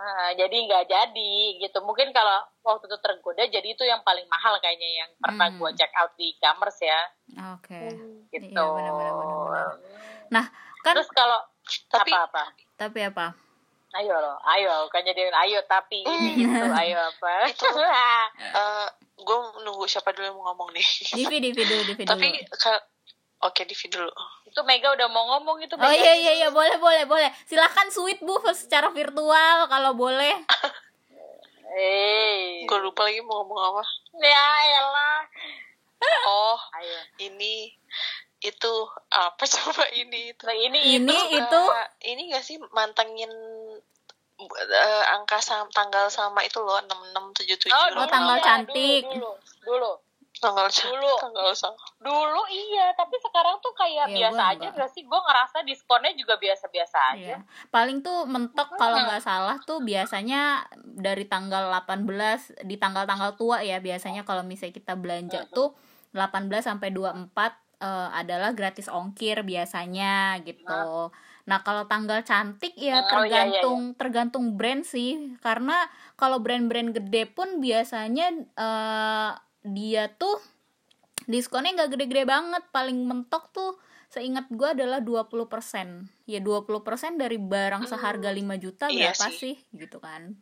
nah, 0.00 0.28
jadi 0.34 0.56
nggak 0.66 0.84
jadi 0.90 1.34
gitu. 1.62 1.78
Mungkin 1.86 2.10
kalau 2.10 2.49
waktu 2.62 2.84
itu 2.84 2.98
tergoda 2.98 3.42
jadi 3.42 3.64
itu 3.66 3.82
yang 3.82 4.00
paling 4.00 4.26
mahal 4.26 4.56
kayaknya 4.58 4.88
yang 4.98 5.10
pernah 5.16 5.48
Hmm. 5.48 5.58
gue 5.58 5.70
check 5.74 5.92
out 5.94 6.12
di 6.14 6.30
e-commerce 6.30 6.80
ya 6.80 7.00
Oke. 7.50 7.80
gitu 8.28 8.48
Iya, 8.50 8.70
benar-benar, 8.70 9.12
benar-benar. 9.14 9.68
Nah, 10.30 10.44
kan 10.80 10.94
terus 10.94 11.08
kalau 11.10 11.40
Tapi- 11.88 12.10
apa 12.10 12.26
apa 12.26 12.42
tapi 12.76 13.00
apa? 13.02 13.26
ayo 13.92 14.14
lo 14.14 14.38
ayo 14.48 14.86
kan 14.86 15.02
jadi 15.02 15.28
ayo 15.28 15.60
tapi 15.64 16.00
ini 16.00 16.38
gitu 16.38 16.62
ayo 16.70 16.98
apa 17.00 17.30
Itu. 17.48 17.66
Eh, 18.54 18.86
gue 19.16 19.36
nunggu 19.60 19.84
siapa 19.84 20.10
dulu 20.10 20.24
yang 20.24 20.34
mau 20.34 20.48
ngomong 20.48 20.70
nih. 20.70 20.86
Divi, 21.12 21.36
Divi 21.40 21.62
dulu, 21.62 21.82
Divi 21.84 22.02
dulu. 22.02 22.10
Tapi 22.10 22.28
oke 23.40 23.62
Divi 23.64 23.86
dulu. 23.88 24.10
itu 24.42 24.60
Mega 24.62 24.90
udah 24.90 25.06
mau 25.06 25.24
ngomong 25.28 25.58
itu 25.60 25.74
Oh 25.74 25.80
Mega. 25.80 25.94
iya 25.96 26.12
iya 26.14 26.32
iya 26.36 26.48
boleh 26.48 26.76
boleh 26.76 27.04
boleh. 27.04 27.30
Silakan 27.44 27.86
sweet 27.88 28.18
bu 28.18 28.34
secara 28.52 28.90
virtual 28.90 29.66
kalau 29.66 29.92
boleh. 29.92 30.38
eh. 31.72 32.64
Gue 32.64 32.78
lupa 32.80 33.06
lagi 33.06 33.20
mau 33.22 33.42
ngomong 33.42 33.58
apa. 33.74 33.84
ya 34.18 34.46
elah. 34.76 35.20
Oh, 36.26 36.56
ayo. 36.80 36.98
ini 37.20 37.76
itu 38.40 38.72
apa 39.12 39.44
coba 39.44 39.84
ini? 39.92 40.32
Itu. 40.32 40.48
Nah, 40.48 40.56
ini 40.56 40.78
Ini 40.96 41.12
Suka- 41.12 41.36
itu 41.36 41.60
ini 42.08 42.22
gak 42.32 42.44
sih 42.44 42.56
mantengin 42.72 43.28
eh, 44.40 45.04
angka 45.12 45.36
sam, 45.38 45.68
tanggal 45.68 46.08
sama 46.08 46.40
itu 46.40 46.56
loh 46.56 46.80
enam 46.80 46.96
enam 47.12 47.24
tujuh 47.36 47.60
tujuh 47.60 47.68
Oh, 47.68 47.84
Oh, 47.84 47.88
dulu 47.92 48.04
tanggal 48.08 48.40
cantik. 48.40 49.04
Dulu, 49.04 49.30
dulu, 49.60 49.92
tanggal 50.40 50.66
dulu. 50.66 51.12
tanggal 51.24 51.48
sama 51.52 51.76
dulu 52.00 52.42
iya, 52.48 52.96
tapi 52.96 53.20
sekarang 53.20 53.60
tuh 53.60 53.76
kayak 53.76 54.08
Iya, 54.08 54.16
biasa 54.16 54.42
aja 54.56 54.66
gak 54.72 54.90
sih? 54.96 55.04
Gue 55.04 55.20
ngerasa 55.20 55.62
diskonnya 55.68 56.12
juga 56.16 56.40
biasa-biasa 56.40 56.98
aja. 57.14 57.36
Iya. 57.36 57.38
Paling 57.68 58.00
tuh 58.00 58.24
mentok 58.24 58.72
kalau 58.80 58.96
nggak 59.04 59.22
salah 59.22 59.60
tuh 59.62 59.84
biasanya 59.84 60.64
dari 60.80 61.28
tanggal 61.28 61.68
18 61.84 62.64
di 62.64 62.80
tanggal-tanggal 62.80 63.36
tua 63.36 63.60
ya 63.60 63.78
biasanya 63.78 64.24
kalau 64.24 64.40
misalnya 64.40 64.74
kita 64.74 64.96
belanja 64.96 65.44
tuh 65.52 65.76
18 66.16 66.50
sampai 66.64 66.88
24 66.90 67.36
eh, 67.84 68.08
adalah 68.16 68.50
gratis 68.56 68.88
ongkir 68.88 69.44
biasanya 69.44 70.40
gitu. 70.42 71.12
Nah, 71.48 71.58
kalau 71.66 71.88
tanggal 71.90 72.22
cantik 72.22 72.78
ya 72.78 73.02
Oh, 73.02 73.02
iya, 73.02 73.02
iya, 73.02 73.10
tergantung 73.10 73.80
tergantung 73.98 74.44
brand 74.54 74.86
sih. 74.86 75.36
Karena 75.42 75.88
kalau 76.14 76.38
brand-brand 76.38 76.94
gede 76.94 77.26
pun 77.26 77.58
biasanya 77.58 78.26
eh, 78.54 79.32
dia 79.62 80.08
tuh 80.10 80.38
diskonnya 81.24 81.76
nggak 81.76 81.90
gede-gede 81.96 82.24
banget. 82.24 82.62
Paling 82.72 83.04
mentok 83.04 83.52
tuh 83.52 83.76
seingat 84.10 84.50
gue 84.50 84.66
adalah 84.66 84.98
20% 84.98 85.46
ya 86.26 86.42
20% 86.42 87.14
dari 87.14 87.38
barang 87.38 87.86
seharga 87.86 88.34
5 88.34 88.58
juta 88.58 88.90
Iya 88.90 89.14
berapa 89.14 89.26
sih. 89.30 89.38
sih 89.38 89.56
gitu 89.70 90.02
kan 90.02 90.34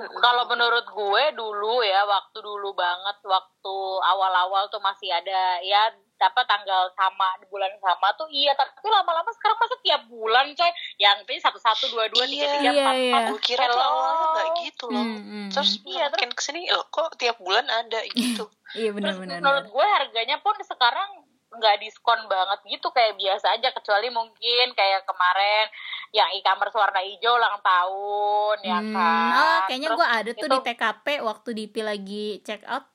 Kalau 0.00 0.48
menurut 0.48 0.88
gue 0.88 1.24
dulu 1.36 1.84
ya, 1.84 2.00
waktu 2.08 2.40
dulu 2.40 2.72
banget, 2.72 3.20
waktu 3.20 3.74
awal-awal 4.00 4.72
tuh 4.72 4.80
masih 4.80 5.12
ada 5.12 5.60
ya 5.60 5.92
apa 6.22 6.44
tanggal 6.44 6.92
sama 6.92 7.28
di 7.36 7.46
bulan 7.46 7.72
sama 7.76 8.12
tuh 8.14 8.28
iya 8.28 8.52
tapi 8.52 8.70
lama-lama 8.84 9.30
sekarang 9.32 9.56
masa 9.56 9.76
tiap 9.80 10.02
bulan 10.06 10.46
coy. 10.50 10.70
Yang 10.96 11.16
penting 11.22 11.40
satu 11.40 11.58
satu 11.58 11.84
dua 11.88 12.06
dua 12.06 12.24
tiga 12.24 12.44
Iya, 12.44 12.52
tiga 12.54 12.70
iya, 12.70 12.82
empat 12.82 12.94
iya. 12.94 13.08
empat 13.08 13.22
gue 13.26 13.40
kira 13.42 13.64
tuh 13.66 13.80
awalnya 13.80 14.26
nggak 14.30 14.48
gitu 14.62 14.84
loh. 14.86 15.02
Hmm, 15.02 15.20
hmm, 15.20 15.48
terus 15.50 15.70
Iya, 15.82 16.04
makin 16.08 16.30
ke 16.30 16.42
sini 16.42 16.60
loh 16.66 16.84
kok 16.86 17.16
tiap 17.16 17.36
bulan 17.38 17.64
ada? 17.66 18.00
Gitu. 18.12 18.44
Iya 18.72 18.88
Terus 18.88 18.94
benar-benar 18.94 19.38
menurut 19.38 19.66
gue 19.66 19.86
harganya 19.90 20.36
pun 20.38 20.54
sekarang 20.60 21.10
nggak 21.50 21.76
diskon 21.78 22.20
banget 22.24 22.62
gitu 22.64 22.88
kayak 22.88 23.16
biasa 23.16 23.50
aja 23.52 23.72
kecuali 23.72 24.06
mungkin 24.08 24.70
kayak 24.70 25.02
kemarin 25.02 25.66
yang 26.10 26.30
e-commerce 26.32 26.70
warna 26.72 27.02
hijau 27.02 27.34
ulang 27.34 27.58
tahun 27.58 28.56
ya 28.62 28.78
Hmm, 28.78 28.92
kan. 28.92 29.30
oh 29.32 29.58
kayaknya 29.66 29.88
Terus 29.88 29.98
gue 29.98 30.08
ada 30.08 30.30
tuh 30.32 30.46
di 30.46 30.54
itu- 30.54 30.66
TKP 30.68 31.06
waktu 31.20 31.48
Dipi 31.52 31.80
lagi 31.80 32.26
check 32.40 32.62
out. 32.64 32.86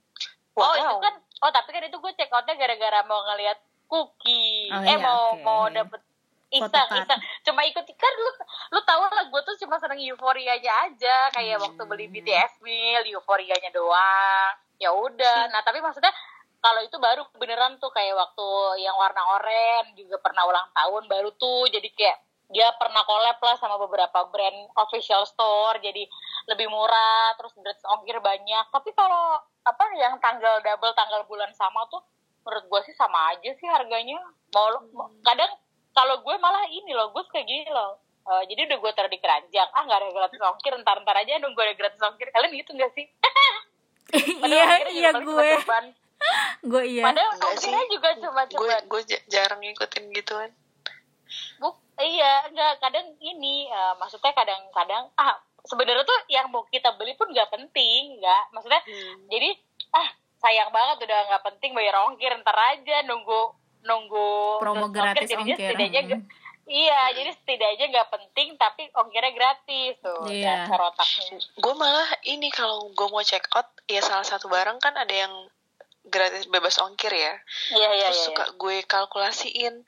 Oh 0.53 0.63
Wow. 0.63 0.71
itu 0.71 0.95
kan 1.01 1.13
oh 1.37 1.49
tapi 1.49 1.69
kan 1.69 1.83
itu 1.83 1.95
gue 1.95 2.11
check 2.13 2.29
outnya 2.29 2.55
gara-gara 2.55 3.03
mau 3.03 3.21
ngeliat 3.25 3.57
cookie 3.85 4.67
Oh, 4.67 4.81
eh 4.81 4.89
iya, 4.89 4.97
mau 4.97 5.23
oke. 5.31 5.41
mau 5.41 5.63
dapet 5.67 6.01
iseng 6.47 6.69
Photocard. 6.69 7.01
iseng 7.01 7.19
cuma 7.43 7.61
ikut 7.63 7.85
kan 7.91 8.13
lu 8.15 8.31
lu 8.71 8.79
tahu 8.81 9.01
lah 9.03 9.25
gue 9.25 9.41
tuh 9.43 9.55
cuma 9.57 9.75
seneng 9.75 9.99
euforianya 9.99 10.71
aja 10.85 11.15
kayak 11.31 11.59
waktu 11.59 11.81
beli 11.83 12.05
Hmm. 12.05 12.15
BTS 12.15 12.61
meal 12.61 13.03
euforianya 13.03 13.69
doang 13.69 14.51
ya 14.75 14.89
udah 14.89 15.49
nah 15.49 15.61
tapi 15.61 15.79
maksudnya 15.79 16.13
kalau 16.57 16.81
itu 16.81 16.97
baru 16.97 17.21
beneran 17.33 17.77
tuh 17.77 17.89
kayak 17.89 18.13
waktu 18.13 18.47
yang 18.79 18.95
warna 18.95 19.21
oranye 19.31 19.93
juga 19.95 20.17
pernah 20.17 20.43
ulang 20.43 20.65
tahun 20.71 21.03
baru 21.05 21.29
tuh 21.33 21.67
jadi 21.67 21.89
kayak 21.89 22.17
dia 22.47 22.69
pernah 22.73 23.01
collab 23.01 23.37
lah 23.37 23.55
sama 23.55 23.75
beberapa 23.75 24.25
brand 24.25 24.55
official 24.77 25.23
store 25.23 25.79
jadi 25.79 26.05
lebih 26.45 26.67
murah 26.67 27.33
terus 27.35 27.53
gratis 27.55 27.81
ongkir 27.87 28.17
banyak. 28.19 28.65
Tapi 28.67 28.89
kalau 28.91 29.37
apa 29.61 29.83
yang 29.93 30.17
tanggal 30.17 30.61
double 30.61 30.93
tanggal 30.93 31.25
bulan 31.25 31.49
sama 31.51 31.85
tuh 31.87 32.05
menurut 32.41 32.65
gue 32.67 32.81
sih 32.83 32.93
sama 32.93 33.31
aja 33.31 33.49
sih 33.51 33.65
harganya. 33.65 34.21
Mau 34.51 34.67
mau- 34.91 35.09
kadang 35.21 35.49
kalau 35.91 36.19
gue 36.19 36.35
malah 36.35 36.65
ini 36.67 36.91
loh 36.91 37.09
gue 37.09 37.23
suka 37.23 37.41
gini 37.41 37.65
loh. 37.67 37.97
Eh, 38.25 38.43
jadi 38.47 38.65
udah 38.65 38.77
gue 38.79 38.91
taruh 38.91 39.07
di 39.07 39.17
keranjang 39.17 39.69
ah 39.69 39.81
nggak 39.81 39.99
ada 39.99 40.09
gratis 40.11 40.41
ongkir 40.43 40.73
ntar 40.79 40.97
ntar 40.99 41.15
aja 41.15 41.37
nunggu 41.37 41.57
ada 41.57 41.73
gratis 41.73 41.99
ongkir. 41.99 42.29
Kalian 42.29 42.53
gitu 42.55 42.71
gak 42.73 42.91
sih? 42.91 43.05
Iya 44.15 44.85
iya 44.87 45.09
gue 45.11 45.49
gue 46.63 46.83
iya. 46.87 47.03
Padahal 47.03 47.31
ongkirnya 47.35 47.57
sih. 47.81 47.91
juga 47.91 48.09
cuma 48.15 48.41
gue 48.43 48.53
cuma 48.55 48.75
gue 48.79 49.01
j- 49.03 49.25
jarang 49.27 49.59
ngikutin 49.59 50.03
gituan 50.13 50.49
iya, 51.97 52.45
enggak 52.45 52.79
kadang 52.79 53.07
ini 53.17 53.65
eh, 53.65 53.93
maksudnya 53.95 54.31
kadang-kadang 54.31 55.07
ah 55.15 55.35
sebenarnya 55.61 56.01
tuh 56.01 56.19
yang 56.27 56.47
mau 56.47 56.63
kita 56.65 56.93
beli 56.93 57.13
pun 57.13 57.27
nggak 57.27 57.49
penting, 57.49 58.19
nggak 58.19 58.43
maksudnya 58.51 58.81
Hmm. 58.81 59.25
jadi 59.27 59.49
ah 59.91 60.07
sayang 60.37 60.69
banget 60.69 61.01
udah 61.01 61.19
nggak 61.25 61.43
penting 61.45 61.71
bayar 61.71 62.05
ongkir 62.05 62.29
ntar 62.37 62.53
aja 62.53 63.01
nunggu 63.03 63.55
nunggu 63.81 64.59
promo 64.59 64.85
terus 64.85 64.93
gratis 64.93 65.25
jadinya 65.27 65.55
ongkir 65.55 65.69
setidaknya 65.71 66.01
Hmm. 66.11 66.25
iya 66.65 67.01
jadi 67.13 67.31
setidaknya 67.33 67.85
nggak 67.89 68.09
penting 68.11 68.47
tapi 68.55 68.83
ongkirnya 68.91 69.31
gratis 69.31 69.93
tuh 69.99 70.25
Iya. 70.25 70.65
dasar 70.67 70.79
otaknya 70.83 71.37
gue 71.39 71.73
malah 71.73 72.09
ini 72.23 72.49
kalau 72.49 72.89
gue 72.91 73.07
mau 73.07 73.21
check 73.21 73.45
out 73.51 73.65
ya 73.85 74.01
salah 74.01 74.21
satu 74.23 74.45
barang 74.47 74.77
kan 74.77 74.93
ada 74.93 75.13
yang 75.15 75.33
gratis 76.03 76.45
bebas 76.45 76.77
ongkir 76.77 77.09
ya 77.09 77.33
iya 77.71 77.89
iya 77.95 78.05
terus 78.05 78.17
iya 78.19 78.25
suka 78.27 78.43
gue 78.53 78.85
kalkulasiin 78.85 79.81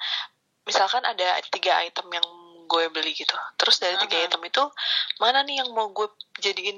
misalkan 0.68 1.02
ada 1.02 1.24
tiga 1.48 1.80
item 1.82 2.12
yang 2.12 2.28
gue 2.68 2.84
beli 2.90 3.16
gitu 3.16 3.32
terus 3.56 3.80
dari 3.80 3.96
tiga 3.98 4.18
Aha. 4.18 4.26
item 4.28 4.44
itu 4.44 4.60
mana 5.18 5.40
nih 5.42 5.64
yang 5.64 5.72
mau 5.72 5.88
gue 5.90 6.12
jadiin 6.38 6.76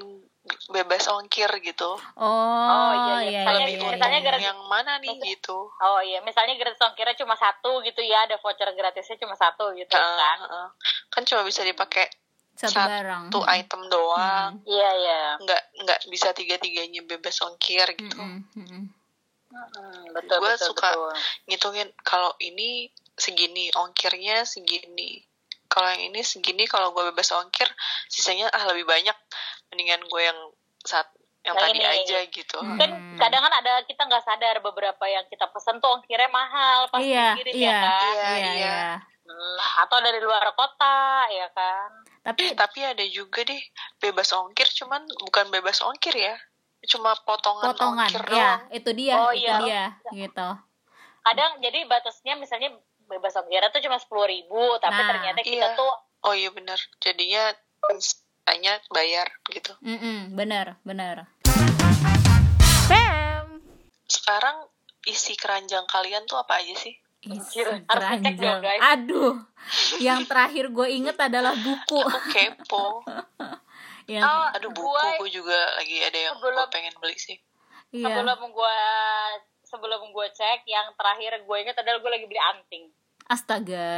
bebas 0.66 1.10
ongkir 1.10 1.50
gitu 1.60 1.90
oh, 2.16 2.90
iya, 3.10 3.16
iya. 3.18 3.18
iya 3.20 3.40
Misalnya- 3.42 3.66
iya, 3.66 3.76
iya, 3.76 3.90
misalnya 3.90 4.16
iya. 4.16 4.24
gratis- 4.24 4.46
yang 4.46 4.60
mana 4.64 4.92
nih 4.96 5.16
gitu 5.20 5.58
oh 5.68 6.00
iya 6.00 6.22
misalnya 6.22 6.54
gratis 6.54 6.78
ongkirnya 6.80 7.16
cuma 7.16 7.34
satu 7.34 7.82
gitu 7.82 8.00
ya 8.00 8.22
ada 8.22 8.38
voucher 8.38 8.70
gratisnya 8.70 9.18
cuma 9.18 9.34
satu 9.34 9.74
gitu 9.74 9.90
Heeh, 9.90 10.14
kan 10.16 10.38
heeh. 10.40 10.66
kan 11.10 11.22
cuma 11.24 11.42
bisa 11.42 11.60
dipakai 11.60 12.06
satu 12.54 12.70
satu 12.70 12.86
barang 12.86 13.22
item 13.52 13.82
doang 13.88 14.50
Hmm. 14.54 14.70
iya 14.70 14.90
iya 14.94 15.20
nggak 15.38 15.62
nggak 15.76 16.00
bisa 16.06 16.30
tiga 16.30 16.54
tiganya 16.56 17.02
bebas 17.02 17.34
ongkir 17.42 17.84
gitu 17.94 18.14
Mm-mm, 18.14 18.46
mm-mm. 18.54 18.82
Hmm, 19.50 20.02
betul 20.14 20.38
Gua 20.38 20.54
betul 20.54 20.70
suka- 20.70 20.94
betul. 20.94 21.10
ngitungin 21.46 21.88
kalau 22.00 22.30
ini 22.38 22.86
segini 23.20 23.68
ongkirnya 23.76 24.48
segini. 24.48 25.20
Kalau 25.70 25.86
yang 25.92 26.10
ini 26.10 26.24
segini. 26.24 26.64
Kalau 26.66 26.90
gue 26.90 27.12
bebas 27.14 27.30
ongkir 27.36 27.68
sisanya 28.08 28.48
ah 28.50 28.64
lebih 28.72 28.88
banyak. 28.88 29.14
Mendingan 29.70 30.02
gue 30.08 30.22
yang 30.24 30.38
saat 30.82 31.06
yang 31.40 31.56
Yang 31.56 31.64
tadi 31.64 31.78
ini. 31.80 31.88
aja 31.88 32.18
gitu. 32.28 32.58
Hmm. 32.60 32.76
kan 32.76 32.90
kadang 33.16 33.40
kan 33.48 33.54
ada 33.64 33.72
kita 33.88 34.02
nggak 34.04 34.24
sadar 34.28 34.56
beberapa 34.60 35.04
yang 35.08 35.24
kita 35.28 35.48
pesen 35.48 35.80
tuh 35.80 35.88
ongkirnya 35.96 36.28
mahal 36.28 36.84
pas 36.92 37.00
iya 37.00 37.32
dikirim 37.32 37.54
iya. 37.56 37.70
ya 37.70 37.80
kan? 37.80 38.00
Iya, 38.00 38.12
iya 38.12 38.32
iya. 38.36 38.52
iya. 38.60 38.80
Hmm, 39.24 39.56
atau 39.86 39.98
dari 40.02 40.20
luar 40.20 40.44
kota 40.52 41.28
ya 41.32 41.48
kan? 41.54 41.90
Tapi 42.20 42.52
tapi 42.52 42.84
ada 42.84 43.04
juga 43.08 43.40
deh 43.46 43.62
bebas 44.02 44.28
ongkir 44.36 44.68
cuman 44.68 45.00
bukan 45.24 45.48
bebas 45.48 45.80
ongkir 45.80 46.12
ya. 46.12 46.36
Cuma 46.84 47.12
potongan, 47.24 47.72
potongan 47.72 48.08
ongkir 48.08 48.24
ya 48.24 48.60
doang. 48.60 48.60
Itu 48.76 48.90
dia 48.92 49.14
Oh, 49.16 49.32
itu 49.32 49.48
iya. 49.48 49.56
dia 49.64 49.84
gitu. 50.12 50.48
Kadang 51.20 51.52
jadi 51.64 51.84
batasnya 51.88 52.36
misalnya 52.36 52.76
bebas 53.10 53.34
ongkirnya 53.34 53.74
tuh 53.74 53.82
cuma 53.82 53.98
sepuluh 53.98 54.30
ribu 54.30 54.78
tapi 54.78 54.94
Nah, 54.94 55.08
ternyata 55.10 55.40
kita 55.42 55.74
iya. 55.74 55.76
tuh 55.76 55.90
oh 56.22 56.34
iya 56.34 56.54
bener. 56.54 56.78
Jadinya 57.02 57.50
hanya 58.46 58.78
bayar 58.94 59.26
gitu. 59.50 59.74
Mm-mm, 59.82 60.38
bener 60.38 60.78
bener. 60.86 61.26
Bam 62.86 63.58
sekarang 64.06 64.70
isi 65.06 65.34
keranjang 65.34 65.82
kalian 65.90 66.22
tuh 66.30 66.38
apa 66.38 66.62
aja 66.62 66.74
sih? 66.78 66.94
Isi 67.20 67.66
keranjang. 67.90 68.62
aduh 68.80 69.36
yang 69.98 70.24
terakhir 70.24 70.70
gue 70.70 70.88
inget 70.88 71.18
adalah 71.18 71.52
buku. 71.58 71.98
Aku 72.00 72.20
kepo. 72.30 72.86
Yang 74.10 74.26
Oh, 74.26 74.46
aduh 74.58 74.70
buku 74.74 75.06
gue 75.22 75.30
juga 75.30 75.58
lagi 75.78 76.02
ada 76.02 76.18
yang 76.18 76.34
gue 76.42 76.50
pengen 76.74 76.94
beli 76.98 77.14
sih. 77.14 77.38
Iya. 77.90 78.06
sebelum 78.06 78.54
gue 78.54 78.76
sebelum 79.66 80.02
gue 80.14 80.26
cek 80.34 80.66
yang 80.66 80.94
terakhir 80.94 81.42
gue 81.42 81.56
inget 81.62 81.74
adalah 81.78 81.98
gue 82.02 82.10
lagi 82.10 82.26
beli 82.26 82.38
anting 82.38 82.84
Astaga, 83.30 83.88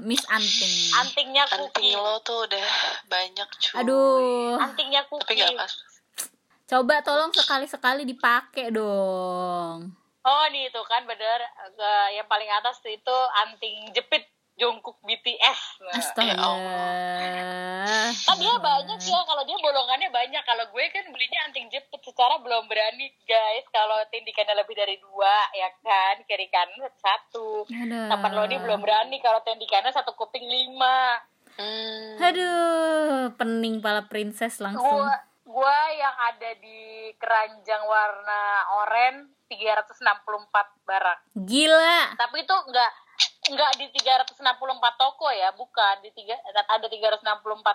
Miss 0.00 0.24
Anting. 0.32 0.76
antingnya 0.96 1.44
Anting 1.44 1.68
kuki 1.68 1.92
lo 1.92 2.16
tuh 2.24 2.48
udah 2.48 2.68
banyak 3.04 3.44
cuy. 3.44 3.74
Aduh, 3.76 4.56
antingnya 4.56 5.04
Tapi 5.04 5.12
kuki 5.12 5.44
gak 5.44 5.60
pas. 5.60 5.72
coba 6.64 6.94
tolong 7.04 7.28
sekali-sekali 7.32 8.08
dipakai 8.08 8.72
dong. 8.72 9.92
oh 10.24 10.44
nih 10.52 10.68
itu 10.68 10.80
kan 10.84 11.04
bener 11.04 11.40
eh, 11.40 12.08
yang 12.16 12.28
paling 12.28 12.48
atas 12.48 12.80
itu 12.84 13.16
anting 13.44 13.88
jepit 13.92 14.24
Jungkook 14.58 14.98
BTS 15.06 15.86
nah. 15.86 15.94
Astaga. 15.94 16.34
kan 16.34 18.36
dia 18.42 18.54
banyak 18.58 18.98
ya 18.98 19.20
kalau 19.22 19.42
dia 19.46 19.58
bolongannya 19.62 20.10
banyak 20.10 20.42
kalau 20.42 20.66
gue 20.74 20.84
kan 20.90 21.06
belinya 21.14 21.46
anting 21.46 21.70
jepit 21.70 22.02
secara 22.02 22.42
belum 22.42 22.66
berani 22.66 23.06
guys 23.22 23.66
kalau 23.70 24.02
tindikannya 24.10 24.58
lebih 24.58 24.74
dari 24.74 24.98
dua 24.98 25.46
ya 25.54 25.70
kan 25.80 26.18
kiri 26.26 26.50
kanan 26.50 26.90
satu. 26.98 27.62
Tapan 27.70 28.32
Lodi 28.34 28.58
belum 28.58 28.82
berani 28.82 29.22
kalau 29.22 29.38
tindikannya 29.46 29.94
satu 29.94 30.18
kuping 30.18 30.44
lima 30.44 31.22
Hmm. 31.58 32.14
Aduh, 32.22 33.34
pening 33.34 33.82
pala 33.82 34.06
princess 34.06 34.62
langsung. 34.62 34.78
gua 34.78 35.10
gua 35.42 35.78
yang 35.90 36.14
ada 36.30 36.54
di 36.62 37.10
keranjang 37.18 37.82
warna 37.82 38.42
oranye 38.78 39.26
364 39.50 40.86
barang 40.86 41.18
Gila. 41.34 42.14
tapi 42.14 42.44
itu 42.44 42.56
enggak 42.68 42.92
enggak 43.48 43.72
di 43.80 43.86
364 43.92 44.44
toko 45.00 45.26
ya 45.32 45.50
bukan 45.56 46.04
di 46.04 46.10
tiga 46.12 46.36
ada 46.44 46.86
364 46.88 47.24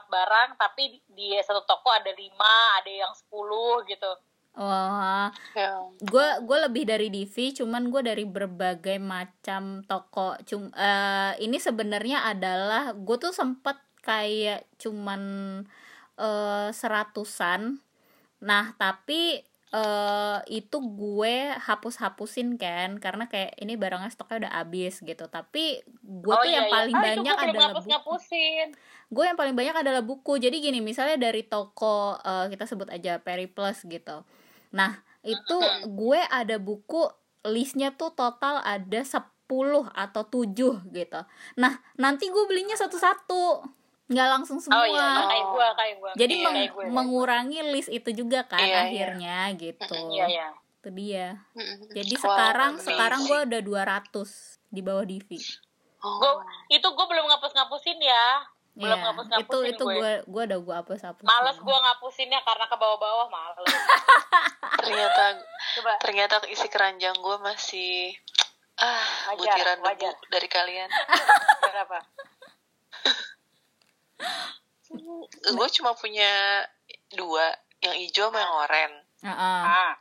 barang 0.09 0.49
tapi 0.57 1.01
di 1.09 1.33
satu 1.41 1.65
toko 1.65 1.89
ada 1.89 2.13
lima 2.13 2.79
ada 2.81 2.89
yang 2.89 3.13
10 3.13 3.89
gitu 3.89 4.11
Wah, 4.53 5.33
Ya. 5.57 5.81
gue 5.97 6.27
gue 6.45 6.57
lebih 6.69 6.85
dari 6.85 7.09
Divi, 7.09 7.57
cuman 7.57 7.89
gue 7.89 8.05
dari 8.05 8.21
berbagai 8.21 9.01
macam 9.01 9.81
toko. 9.81 10.37
Cum, 10.45 10.69
eh, 10.77 11.33
ini 11.41 11.57
sebenarnya 11.57 12.29
adalah 12.29 12.93
gue 12.93 13.17
tuh 13.17 13.33
sempet 13.33 13.81
kayak 14.05 14.69
cuman 14.77 15.21
eh, 16.21 16.69
seratusan. 16.69 17.81
Nah, 18.45 18.77
tapi 18.77 19.41
eh 19.73 20.37
itu 20.53 20.77
gue 20.77 21.49
hapus-hapusin 21.57 22.61
kan 22.61 23.01
karena 23.01 23.25
kayak 23.25 23.57
ini 23.57 23.73
barangnya 23.73 24.13
stoknya 24.13 24.45
udah 24.45 24.53
habis 24.61 25.01
gitu. 25.01 25.25
Tapi 25.25 25.81
gue 26.05 26.35
tuh 26.37 26.49
yang 26.49 26.69
paling 26.69 26.93
Ah, 26.93 27.01
itu 27.01 27.07
banyak 27.09 27.35
belum 27.35 27.49
adalah 27.49 27.69
ngapus 27.73 27.85
buku. 27.89 27.97
gue 29.13 29.23
yang 29.25 29.37
paling 29.37 29.55
banyak 29.57 29.75
adalah 29.81 30.01
buku. 30.05 30.33
Jadi 30.37 30.61
gini 30.61 30.79
misalnya 30.79 31.17
dari 31.17 31.41
toko 31.49 32.21
eh, 32.21 32.45
kita 32.53 32.69
sebut 32.69 32.93
aja 32.93 33.17
Periplus 33.17 33.81
gitu. 33.89 34.21
Nah 34.77 35.01
itu 35.25 35.57
gue 35.89 36.21
ada 36.21 36.61
buku 36.61 37.09
listnya 37.49 37.97
tuh 37.97 38.13
total 38.13 38.61
ada 38.61 39.01
10 39.01 39.25
atau 39.89 40.23
7 40.29 40.85
gitu. 40.93 41.21
Nah 41.57 41.73
nanti 41.97 42.29
gue 42.29 42.43
belinya 42.45 42.77
satu-satu 42.77 43.65
nggak 44.05 44.27
langsung 44.29 44.57
semua 44.57 44.79
oh 44.79 44.85
iya 44.85 45.07
kayak 45.23 45.45
gua 45.47 45.67
kayak 45.73 45.95
gua 45.97 46.11
jadi 46.13 46.33
Iya, 46.33 46.43
meng- 46.43 46.55
kayak 46.57 46.71
gue. 46.71 46.85
mengurangi 46.89 47.59
list 47.65 47.89
itu 47.89 48.09
juga 48.13 48.43
kan 48.43 48.59
Iya, 48.59 48.67
iya. 48.67 48.81
akhirnya 48.83 49.37
gitu 49.55 49.95
iya 50.09 50.25
iya 50.29 50.47
itu 50.75 50.89
dia 50.91 51.27
jadi 51.89 52.13
Wow, 52.13 52.23
sekarang 52.25 52.71
amazing. 52.73 52.87
sekarang 52.89 53.21
gue 53.23 53.39
udah 53.45 53.61
200 53.63 54.27
di 54.67 54.81
bawah 54.81 55.03
Divi 55.03 55.39
Oh. 55.99 56.19
gua 56.19 56.31
itu 56.67 56.83
gua 56.85 57.05
belum 57.07 57.25
ngapus 57.25 57.51
ngapusin 57.53 57.95
ya 57.97 58.43
belum 58.73 58.91
Iya, 58.91 59.05
ngapus-ngapusin 59.05 59.45
itu 59.45 59.57
itu 59.71 59.83
gue. 59.85 59.95
gue 59.95 60.11
gue 60.27 60.43
udah 60.45 60.59
gue 60.59 60.75
hapus 60.75 61.01
hapus 61.05 61.23
males 61.23 61.57
gua 61.59 61.77
ngapusinnya 61.79 62.41
karena 62.41 62.65
ke 62.65 62.75
bawah-bawah 62.75 63.27
males 63.29 63.69
ternyata 64.83 65.23
coba 65.73 65.91
ternyata 65.97 66.35
isi 66.45 66.67
keranjang 66.67 67.15
gue 67.15 67.37
masih 67.39 68.11
ah 68.75 69.31
Wajar, 69.31 69.55
butiran 69.55 69.77
debu 69.77 69.87
wajar. 69.87 70.13
dari 70.27 70.47
kalian. 70.49 70.89
berapa 71.63 71.97
gue 75.43 75.67
cuma 75.79 75.91
punya 75.97 76.63
dua, 77.13 77.45
yang 77.81 77.95
hijau 77.97 78.29
sama 78.29 78.39
yang 78.39 78.53
oranye. 78.53 79.01
Heeh. 79.23 79.61
ah 79.63 79.93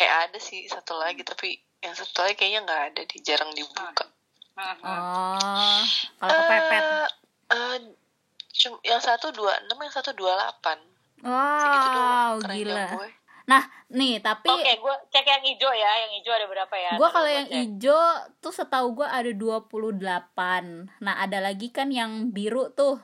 Eh 0.00 0.08
ada 0.08 0.38
sih 0.40 0.64
satu 0.64 0.96
lagi 0.96 1.20
tapi 1.20 1.60
yang 1.84 1.92
satu 1.92 2.24
lagi 2.24 2.36
kayaknya 2.40 2.64
nggak 2.64 2.82
ada 2.92 3.02
di 3.04 3.16
jarang 3.20 3.52
dibuka. 3.52 4.08
ah, 4.56 4.76
ah. 4.80 5.00
Oh, 5.00 5.80
kalau 6.20 6.40
kepepet. 6.40 6.84
Eh, 6.84 7.08
eh, 7.52 7.76
cum- 8.52 8.82
yang 8.84 9.00
satu 9.00 9.28
dua 9.32 9.60
enam, 9.60 9.76
yang 9.76 9.92
satu 9.92 10.16
dua 10.16 10.36
delapan. 10.36 10.78
Wow, 11.20 12.40
doang 12.40 12.56
gila. 12.56 12.86
gue. 12.96 13.08
Nah, 13.44 13.62
nih, 13.90 14.22
tapi 14.22 14.46
Oke, 14.46 14.72
gue 14.78 14.94
cek 15.10 15.26
yang 15.26 15.42
hijau 15.42 15.72
ya. 15.74 15.90
Yang 16.06 16.12
hijau 16.22 16.32
ada 16.32 16.46
berapa 16.48 16.74
ya? 16.78 16.92
gua 16.96 17.08
Ntar 17.10 17.14
kalau 17.18 17.30
yang 17.30 17.48
hijau 17.50 18.00
tuh 18.40 18.52
setahu 18.54 18.86
gua 18.94 19.08
ada 19.12 19.32
28. 19.34 20.88
Nah, 21.02 21.14
ada 21.20 21.38
lagi 21.42 21.68
kan 21.74 21.90
yang 21.92 22.30
biru 22.30 22.72
tuh. 22.72 23.02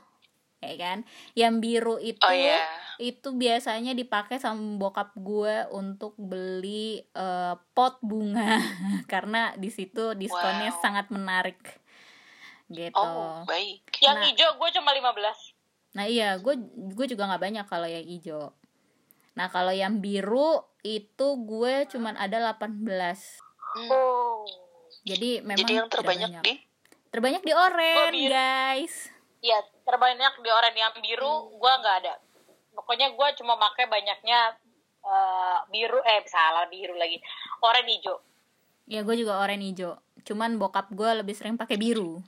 Ya 0.59 0.75
kan? 0.75 0.99
Yang 1.33 1.55
biru 1.59 1.97
itu 1.97 2.21
Oh 2.21 2.33
iya. 2.33 2.65
itu 2.97 3.29
biasanya 3.31 3.93
dipakai 3.93 4.37
sama 4.37 4.59
bokap 4.75 5.13
gue 5.15 5.69
untuk 5.71 6.17
beli 6.17 6.99
eh, 7.07 7.55
pot 7.71 8.01
bunga 8.01 8.57
karena 9.07 9.53
di 9.55 9.69
situ 9.69 10.13
diskonnya 10.13 10.71
Wow. 10.71 10.81
sangat 10.81 11.07
menarik. 11.09 11.61
Gitu. 12.67 12.97
Oh 12.97 13.45
baik. 13.45 13.85
Yang 13.99 14.17
Nah. 14.17 14.25
hijau 14.27 14.51
gue 14.57 14.71
cuma 14.73 14.91
15. 14.91 15.55
Nah 15.93 16.05
iya, 16.05 16.37
gue 16.37 16.55
gue 16.91 17.07
juga 17.07 17.25
nggak 17.27 17.43
banyak 17.43 17.67
kalau 17.67 17.87
yang 17.87 18.03
hijau. 18.03 18.51
Nah 19.33 19.47
kalau 19.47 19.71
yang 19.71 20.01
biru 20.01 20.61
itu 20.83 21.27
gue 21.39 21.85
cuman 21.87 22.17
ada 22.17 22.41
18. 22.51 23.39
Hmm. 23.77 23.89
Oh. 23.89 24.41
Jadi 25.05 25.41
memang 25.41 25.61
Jadi 25.63 25.73
yang 25.75 25.87
terbanyak 25.87 26.31
banyak. 26.33 26.43
di 26.43 26.55
terbanyak 27.09 27.43
di 27.43 27.53
orange 27.53 28.11
biru. 28.11 28.33
guys. 28.33 28.95
Iya, 29.39 29.59
terbanyak 29.87 30.35
di 30.43 30.51
oranye 30.51 30.83
yang 30.83 30.97
biru 30.99 31.55
gue 31.55 31.73
nggak 31.79 31.97
ada. 32.05 32.15
Pokoknya 32.75 33.15
gue 33.15 33.29
cuma 33.39 33.55
pakai 33.57 33.87
banyaknya 33.87 34.59
eh, 35.01 35.59
biru 35.71 36.03
eh 36.03 36.27
salah 36.27 36.67
biru 36.67 36.99
lagi. 36.99 37.23
Oranye 37.63 38.03
hijau. 38.03 38.19
Ya 38.87 39.03
gue 39.03 39.19
juga 39.19 39.43
orange 39.43 39.67
hijau. 39.67 39.99
Cuman 40.23 40.59
bokap 40.59 40.91
gue 40.91 41.11
lebih 41.23 41.35
sering 41.35 41.59
pakai 41.59 41.75
biru. 41.75 42.23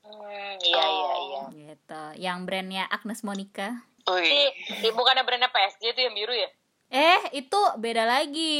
Hmm, 0.00 0.52
iya 0.64 0.84
iya 0.84 1.14
iya. 1.20 1.42
Gitu. 1.52 2.02
Yang 2.16 2.38
brandnya 2.48 2.84
Agnes 2.88 3.20
Monica. 3.20 3.84
Ui. 4.08 4.24
Ini, 4.24 4.44
ini 4.80 4.88
bukannya 4.96 5.20
brandnya 5.20 5.52
PSG 5.52 5.92
itu 5.92 6.00
yang 6.00 6.16
biru 6.16 6.32
ya? 6.32 6.48
Eh 6.88 7.20
itu 7.36 7.60
beda 7.76 8.08
lagi. 8.08 8.56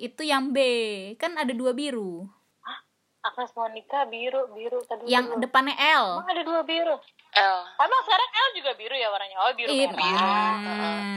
Itu 0.00 0.24
yang 0.24 0.56
B. 0.56 0.58
Kan 1.20 1.36
ada 1.36 1.52
dua 1.52 1.76
biru. 1.76 2.24
Agnes 3.20 3.52
Monica 3.52 4.08
biru 4.08 4.48
biru 4.56 4.80
tadi 4.88 5.12
Yang 5.12 5.36
dulu. 5.36 5.40
depannya 5.44 5.76
L. 5.76 6.24
Emang 6.24 6.32
ada 6.32 6.44
dua 6.48 6.60
biru. 6.64 6.96
L. 7.40 7.56
Emang 7.78 8.02
sekarang 8.02 8.28
L 8.28 8.48
juga 8.52 8.70
biru 8.74 8.94
ya 8.94 9.08
warnanya? 9.08 9.36
Oh 9.38 9.52
biru 9.52 9.70
Ih, 9.70 9.86
merah. 9.86 9.96
biru. 9.96 10.32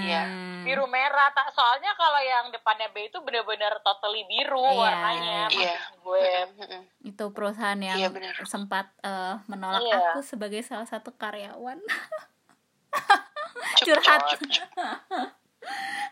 Iya. 0.01 0.23
biru 0.61 0.85
merah 0.85 1.33
tak 1.33 1.49
soalnya 1.49 1.89
kalau 1.91 2.21
yang 2.21 2.45
depannya 2.47 2.85
B 2.87 3.09
itu 3.09 3.17
bener-bener 3.19 3.81
totally 3.81 4.21
biru 4.25 4.61
Iya. 4.61 4.77
warnanya 4.77 5.39
Iya. 5.49 5.73
maksud 5.73 5.95
gue 5.99 6.25
itu 7.03 7.25
perusahaan 7.31 7.81
yang 7.81 7.97
Iya, 7.97 8.09
benar. 8.09 8.33
sempat 8.45 8.93
eh, 9.01 9.41
menolak 9.47 9.81
Iya. 9.81 9.97
aku 10.07 10.21
sebagai 10.21 10.61
salah 10.61 10.85
satu 10.85 11.11
karyawan. 11.13 11.81
Curhat. 13.81 14.21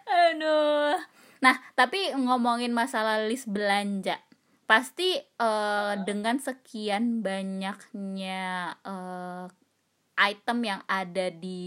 Aduh. 0.08 0.98
Nah, 1.40 1.56
tapi 1.74 2.10
ngomongin 2.12 2.74
masalah 2.74 3.22
list 3.24 3.46
belanja, 3.46 4.18
pasti 4.66 5.14
eh, 5.16 5.94
dengan 6.04 6.42
sekian 6.42 7.22
banyaknya 7.22 8.42
eh, 8.82 9.46
item 10.20 10.60
yang 10.62 10.82
ada 10.84 11.32
di 11.32 11.62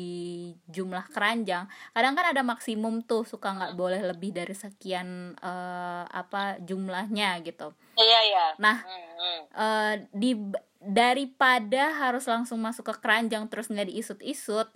jumlah 0.69 1.09
keranjang, 1.09 1.65
kadang 1.91 2.13
kan 2.13 2.27
ada 2.29 2.45
maksimum 2.45 3.01
tuh 3.01 3.25
suka 3.25 3.49
nggak 3.51 3.73
boleh 3.73 4.05
lebih 4.05 4.31
dari 4.31 4.53
sekian 4.53 5.33
eh, 5.35 6.05
apa 6.07 6.61
jumlahnya 6.61 7.41
gitu. 7.41 7.73
iya 7.97 8.21
iya 8.23 8.47
Nah, 8.57 8.85
Hmm, 8.85 9.09
hmm. 9.17 9.41
eh, 9.51 9.95
di 10.13 10.31
daripada 10.79 11.97
harus 11.97 12.27
langsung 12.27 12.59
masuk 12.59 12.91
ke 12.91 12.95
keranjang 13.01 13.49
terus 13.49 13.67
nggak 13.67 13.89
diisut-isut, 13.89 14.69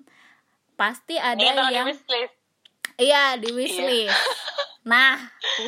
pasti 0.74 1.16
ada 1.16 1.36
ini 1.36 1.52
di 1.52 1.74
yang 1.74 1.86
wishlist 1.86 2.34
Iya 2.96 3.36
di 3.36 3.48
Iya. 3.48 3.56
wishlist. 3.56 4.16
Nah, 4.86 5.18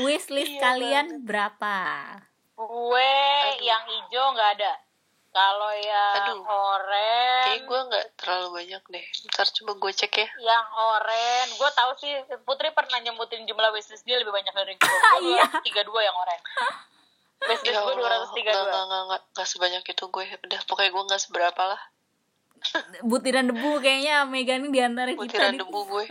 wishlist 0.01 0.49
Iya 0.49 0.63
kalian 0.63 1.07
berapa? 1.23 1.77
gue 2.55 3.13
yang 3.61 3.83
hijau 3.85 4.31
nggak 4.31 4.51
ada 4.59 4.73
kalau 5.29 5.71
yang 5.73 6.15
Aduh. 6.25 6.41
oranye 6.43 7.45
Kayaknya 7.45 7.63
gue 7.63 7.81
nggak 7.87 8.07
terlalu 8.17 8.49
banyak 8.55 8.83
deh. 8.89 9.05
Ntar 9.29 9.47
coba 9.53 9.73
gue 9.79 9.93
cek 9.95 10.13
ya. 10.17 10.29
yang 10.41 10.65
oranye 10.73 11.53
gue 11.53 11.71
tahu 11.71 11.91
sih 11.97 12.13
Putri 12.43 12.73
pernah 12.73 12.99
nyebutin 12.99 13.45
jumlah 13.45 13.71
wishlist 13.71 14.03
dia 14.03 14.17
lebih 14.17 14.31
banyak 14.31 14.51
dari 14.51 14.75
gue 14.75 14.89
Iya. 15.31 15.45
tiga 15.63 15.83
dua 15.83 16.01
yang 16.01 16.17
oranye 16.17 16.43
wishlist 17.45 17.71
Ya 17.71 17.81
gue 17.81 17.95
dua 17.95 18.09
ratus 18.11 18.31
tiga 18.33 18.51
dua 18.51 18.65
nggak, 18.65 18.83
nggak, 18.85 19.03
nggak, 19.05 19.23
nggak 19.33 19.49
sebanyak 19.49 19.83
itu 19.85 20.05
gue. 20.07 20.25
Udah, 20.43 20.61
pokoknya 20.65 20.91
gue 20.91 21.03
nggak 21.07 21.23
seberapa 21.23 21.63
lah. 21.67 21.83
Butiran 23.01 23.47
debu 23.47 23.79
kayaknya 23.79 24.27
Megan 24.27 24.65
ini 24.65 24.75
di 24.75 24.81
antara 24.83 25.11
kita. 25.11 25.23
Butiran 25.23 25.55
debu 25.55 25.81
gue. 25.87 26.07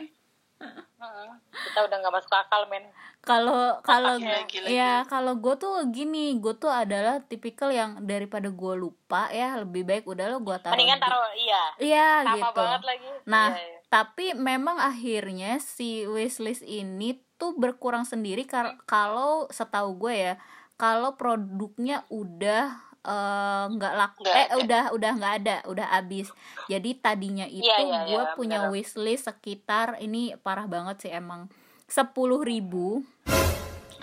Kita 1.51 1.79
udah 1.85 1.95
nggak 1.99 2.13
masuk 2.13 2.33
akal 2.33 2.65
men. 2.67 2.85
Kalau 3.21 3.83
kalau 3.83 4.15
ya 4.65 5.03
kalau 5.03 5.35
gue 5.35 5.55
tuh 5.55 5.83
gini 5.91 6.39
gue 6.39 6.55
tuh 6.55 6.71
adalah 6.71 7.19
tipikal 7.19 7.67
yang 7.69 7.99
daripada 8.01 8.47
gue 8.47 8.73
lupa 8.73 9.27
ya 9.29 9.59
lebih 9.59 9.83
baik 9.83 10.07
udah 10.07 10.25
lo 10.27 10.39
gue 10.39 10.55
taruh 10.57 10.73
mendingan 10.73 10.95
di- 10.95 11.03
taruh 11.03 11.27
iya. 11.35 11.63
Iya 11.75 12.07
sama 12.23 12.37
gitu. 12.39 12.59
banget 12.63 12.83
lagi? 12.87 13.07
Nah, 13.25 13.47
Iya, 13.51 13.59
iya. 13.59 13.77
tapi 13.91 14.25
memang 14.31 14.77
akhirnya 14.79 15.51
si 15.59 16.07
wishlist 16.07 16.63
ini 16.63 17.19
tuh 17.35 17.51
berkurang 17.53 18.07
sendiri 18.07 18.47
kar- 18.47 18.79
kalau 18.87 19.45
setahu 19.51 19.99
gue 19.99 20.13
ya, 20.15 20.33
kalau 20.73 21.13
produknya 21.13 22.07
udah 22.07 22.86
eh, 22.99 23.65
nggak 23.69 23.93
laku 23.93 24.21
Nggak 24.21 24.35
eh 24.35 24.45
ada. 24.45 24.55
udah 24.57 24.83
udah 24.91 25.11
nggak 25.13 25.33
ada, 25.37 25.55
udah 25.65 25.87
habis. 25.91 26.27
Jadi 26.65 26.89
tadinya 26.95 27.45
itu 27.45 27.63
Iya, 27.63 27.77
iya, 27.79 27.99
gue 28.07 28.23
iya, 28.23 28.33
punya 28.33 28.59
bener. 28.61 28.73
wishlist 28.73 29.25
sekitar 29.25 29.97
ini 29.97 30.33
parah 30.37 30.65
banget 30.65 31.01
sih 31.01 31.11
emang 31.11 31.47
sepuluh 31.83 32.41
ribu 32.41 33.03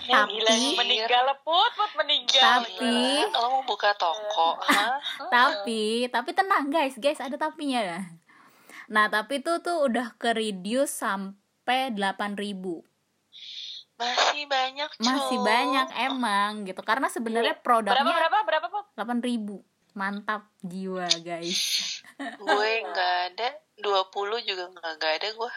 Ya, 0.01 0.21
tapi- 0.21 0.37
gila 0.37 0.53
meninggal 0.77 1.25
put 1.41 1.71
put 1.73 1.91
meninggal 1.95 2.61
Tapi- 2.61 2.77
Gila, 2.77 3.41
lo 3.41 3.47
mau 3.51 3.63
buka 3.63 3.89
toko 3.95 4.53
tapi 5.33 5.81
tapi 6.07 6.29
tenang 6.31 6.69
guys 6.69 6.93
guys 6.95 7.17
ada 7.17 7.33
tapinya 7.35 7.81
ya 7.81 7.99
nah 8.85 9.09
tapi 9.09 9.41
itu 9.41 9.57
tuh 9.59 9.81
udah 9.81 10.13
ke 10.15 10.29
reduce 10.29 10.93
sampai 10.93 11.89
8000 11.89 12.37
ribu 12.37 12.85
masih 13.95 14.43
banyak 14.47 14.89
Cok. 14.91 15.07
masih 15.07 15.37
banyak 15.39 15.87
emang 16.03 16.51
gitu. 16.67 16.81
Karena 16.83 17.07
sebenarnya 17.07 17.55
berapa 17.59 17.65
produknya 17.65 18.15
berapa 18.15 18.37
berapa 18.43 18.67
put 18.67 18.85
8000 18.99 19.95
mantap 19.95 20.51
jiwa 20.59 21.07
guys. 21.23 22.03
Gue 22.43 22.71
nggak 22.83 23.15
ada 23.31 23.47
20 23.79 24.47
juga 24.47 24.63
nggak 24.71 25.13
ada 25.23 25.29
gue 25.31 25.51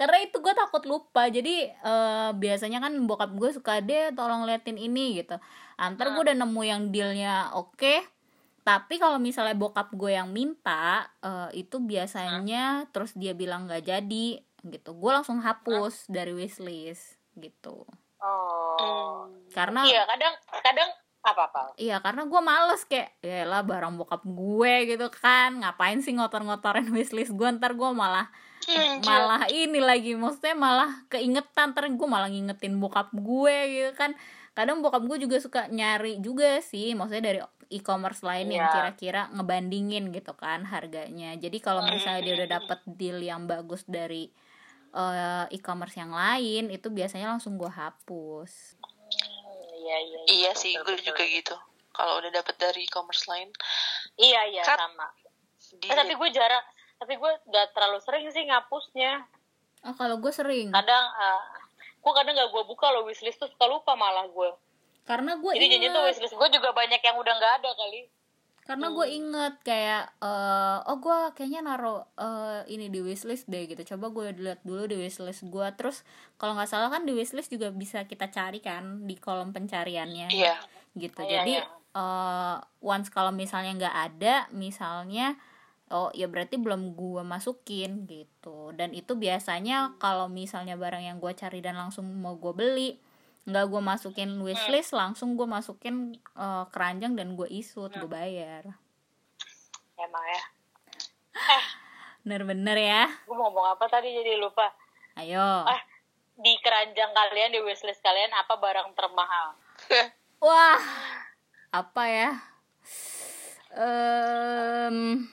karena 0.00 0.16
itu 0.24 0.40
gue 0.40 0.54
takut 0.56 0.80
lupa. 0.88 1.28
Jadi 1.28 1.68
eh, 1.68 2.30
biasanya 2.32 2.80
kan 2.80 2.96
bokap 3.04 3.36
gue 3.36 3.52
suka 3.52 3.84
deh 3.84 4.16
tolong 4.16 4.48
liatin 4.48 4.80
ini 4.80 5.20
gitu. 5.20 5.36
Antar 5.76 6.16
gue 6.16 6.32
udah 6.32 6.36
nemu 6.40 6.62
yang 6.64 6.82
dealnya 6.88 7.52
oke. 7.52 8.00
Tapi 8.64 8.96
kalau 8.96 9.20
misalnya 9.20 9.52
bokap 9.52 9.92
gue 9.92 10.16
yang 10.16 10.32
minta 10.32 11.12
eh, 11.20 11.60
itu 11.60 11.76
biasanya 11.84 12.88
terus 12.96 13.12
dia 13.12 13.36
bilang 13.36 13.68
nggak 13.68 13.84
jadi 13.84 14.40
gitu. 14.64 14.96
Gue 14.96 15.12
langsung 15.12 15.44
hapus 15.44 16.08
dari 16.08 16.32
wishlist 16.32 17.19
gitu. 17.40 17.84
Oh. 18.20 18.76
Hmm. 18.76 19.48
karena 19.50 19.80
iya 19.82 20.04
kadang 20.04 20.34
kadang 20.60 20.90
apa 21.20 21.42
apa? 21.52 21.62
Iya 21.76 22.00
karena 22.00 22.24
gue 22.24 22.40
males 22.40 22.80
kayak 22.84 23.20
ya 23.20 23.44
lah 23.44 23.60
barang 23.60 23.96
bokap 23.96 24.24
gue 24.24 24.74
gitu 24.88 25.08
kan. 25.12 25.60
Ngapain 25.60 26.00
sih 26.00 26.16
ngotor-ngotorin 26.16 26.88
wishlist 26.92 27.32
gue 27.32 27.48
ntar 27.56 27.76
gue 27.76 27.90
malah 27.92 28.28
Anjir. 28.64 29.04
malah 29.04 29.44
ini 29.48 29.80
lagi 29.80 30.16
maksudnya 30.16 30.56
malah 30.56 31.04
keingetan. 31.08 31.76
Ntar 31.76 31.92
gue 31.92 32.08
malah 32.08 32.28
ngingetin 32.28 32.80
bokap 32.80 33.12
gue 33.12 33.56
gitu 33.68 33.92
kan. 33.96 34.16
Kadang 34.56 34.80
bokap 34.80 35.04
gue 35.04 35.16
juga 35.20 35.36
suka 35.40 35.68
nyari 35.68 36.20
juga 36.24 36.60
sih 36.64 36.96
maksudnya 36.96 37.24
dari 37.24 37.40
e-commerce 37.70 38.24
lain 38.26 38.50
yang 38.50 38.66
Iya. 38.66 38.72
kira-kira 38.74 39.22
ngebandingin 39.30 40.10
gitu 40.10 40.32
kan 40.34 40.64
harganya. 40.66 41.36
Jadi 41.36 41.60
kalau 41.60 41.84
misalnya 41.84 42.20
dia 42.24 42.34
udah 42.40 42.48
dapet 42.58 42.80
deal 42.96 43.20
yang 43.20 43.44
bagus 43.44 43.84
dari 43.84 44.32
eh, 44.94 45.44
e-commerce 45.54 45.96
yang 45.98 46.12
lain 46.14 46.70
itu 46.70 46.88
biasanya 46.90 47.36
langsung 47.36 47.58
gue 47.58 47.70
hapus. 47.70 48.78
Iya 49.80 49.96
iya 50.00 50.20
iya. 50.30 50.50
Sih 50.54 50.74
betul, 50.76 50.84
gue 50.84 50.94
betul. 51.00 51.08
juga 51.14 51.22
gitu. 51.26 51.56
Kalau 51.90 52.22
udah 52.22 52.30
dapet 52.30 52.54
dari 52.58 52.86
e-commerce 52.86 53.26
lain 53.26 53.50
iya 54.18 54.46
iya 54.50 54.62
Cut. 54.62 54.78
sama. 54.78 55.08
di 55.70 55.86
eh, 55.86 55.94
tapi 55.94 56.18
gue 56.18 56.28
jarang 56.34 56.64
tapi 56.98 57.14
gue 57.14 57.32
gak 57.48 57.66
terlalu 57.72 57.98
sering 58.02 58.26
sih 58.34 58.42
ngapusnya. 58.48 59.22
Oh 59.86 59.94
kalau 59.94 60.18
gue 60.18 60.32
sering? 60.34 60.74
Kadang 60.74 61.04
uh, 61.14 61.42
gue 62.00 62.12
kadang 62.16 62.34
gak 62.36 62.50
gue 62.50 62.64
buka 62.64 62.90
loh 62.90 63.04
wishlist 63.06 63.38
tuh 63.38 63.48
suka 63.48 63.68
lupa 63.68 63.92
malah 63.94 64.26
gue 64.26 64.50
karena 65.10 65.36
gue 65.36 65.52
jadi 65.58 65.68
janjian 65.76 65.92
tuh 65.92 66.04
wishlist 66.06 66.36
gue 66.38 66.48
juga 66.54 66.70
banyak 66.70 67.00
yang 67.02 67.16
udah 67.18 67.34
nggak 67.34 67.54
ada 67.58 67.70
kali 67.74 68.06
karena 68.70 68.86
gue 68.94 69.06
inget 69.10 69.54
kayak 69.66 70.14
eh, 70.22 70.78
oh 70.86 71.02
gue 71.02 71.18
kayaknya 71.34 71.60
naro 71.66 72.06
eh, 72.14 72.62
ini 72.70 72.86
di 72.86 73.02
wishlist 73.02 73.50
deh 73.50 73.66
gitu. 73.66 73.82
Coba 73.82 74.14
gue 74.14 74.30
lihat 74.38 74.62
dulu 74.62 74.86
di 74.86 74.94
wishlist 74.94 75.42
gue 75.42 75.66
terus 75.74 76.06
kalau 76.38 76.54
nggak 76.54 76.70
salah 76.70 76.86
kan 76.86 77.02
di 77.02 77.10
wishlist 77.10 77.50
juga 77.50 77.74
bisa 77.74 78.06
kita 78.06 78.30
cari 78.30 78.62
kan 78.62 79.10
di 79.10 79.18
kolom 79.18 79.50
pencariannya. 79.50 80.30
Iya. 80.30 80.54
Gitu. 80.94 81.18
Iya, 81.18 81.42
jadi 81.42 81.54
iya. 81.58 81.66
eh, 81.98 82.56
once 82.78 83.10
kalau 83.10 83.34
misalnya 83.34 83.74
nggak 83.74 83.96
ada 84.14 84.34
misalnya 84.54 85.34
oh 85.90 86.14
ya 86.14 86.30
berarti 86.30 86.54
belum 86.54 86.94
gue 86.94 87.26
masukin 87.26 88.06
gitu. 88.06 88.70
Dan 88.78 88.94
itu 88.94 89.18
biasanya 89.18 89.98
kalau 89.98 90.30
misalnya 90.30 90.78
barang 90.78 91.02
yang 91.02 91.18
gue 91.18 91.34
cari 91.34 91.58
dan 91.58 91.74
langsung 91.74 92.06
mau 92.06 92.38
gue 92.38 92.54
beli 92.54 93.09
nggak 93.48 93.66
gue 93.72 93.82
masukin 93.82 94.30
wishlist 94.44 94.92
langsung 94.92 95.36
gue 95.36 95.48
masukin 95.48 96.16
eh, 96.16 96.64
keranjang 96.72 97.16
dan 97.16 97.36
gue 97.36 97.48
isut 97.48 97.90
gue 97.92 98.10
bayar. 98.10 98.76
Emang 100.00 100.24
ya? 100.24 100.42
Bener-bener 102.24 102.76
ya. 102.76 103.04
Gue 103.24 103.36
mau 103.36 103.48
ngomong 103.48 103.76
apa 103.76 103.88
tadi 103.88 104.12
jadi 104.12 104.36
lupa. 104.36 104.68
Ayo. 105.16 105.64
Ah 105.64 105.80
di 106.40 106.56
keranjang 106.64 107.12
kalian 107.12 107.52
di 107.52 107.60
wishlist 107.60 108.00
kalian 108.00 108.32
apa 108.32 108.56
barang 108.56 108.96
termahal? 108.96 109.52
Wah 110.44 110.80
apa 111.68 112.02
ya? 112.08 112.30
Em, 113.76 115.28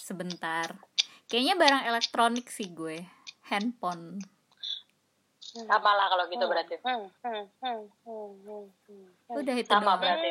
sebentar. 0.00 0.74
Kayaknya 1.28 1.54
barang 1.60 1.82
elektronik 1.92 2.48
sih 2.48 2.72
gue. 2.72 3.04
Handphone 3.52 4.24
sama 5.54 5.94
lah 5.94 6.10
kalau 6.10 6.26
gitu 6.26 6.44
berarti 6.44 6.74
Hmm, 6.82 7.06
hmm, 7.22 7.44
hmm, 7.62 7.82
hmm, 8.02 8.30
hmm, 8.42 8.64
hmm. 8.90 9.06
udah 9.30 9.54
itu 9.54 9.70
sama 9.70 9.94
doang. 9.94 10.00
berarti 10.02 10.30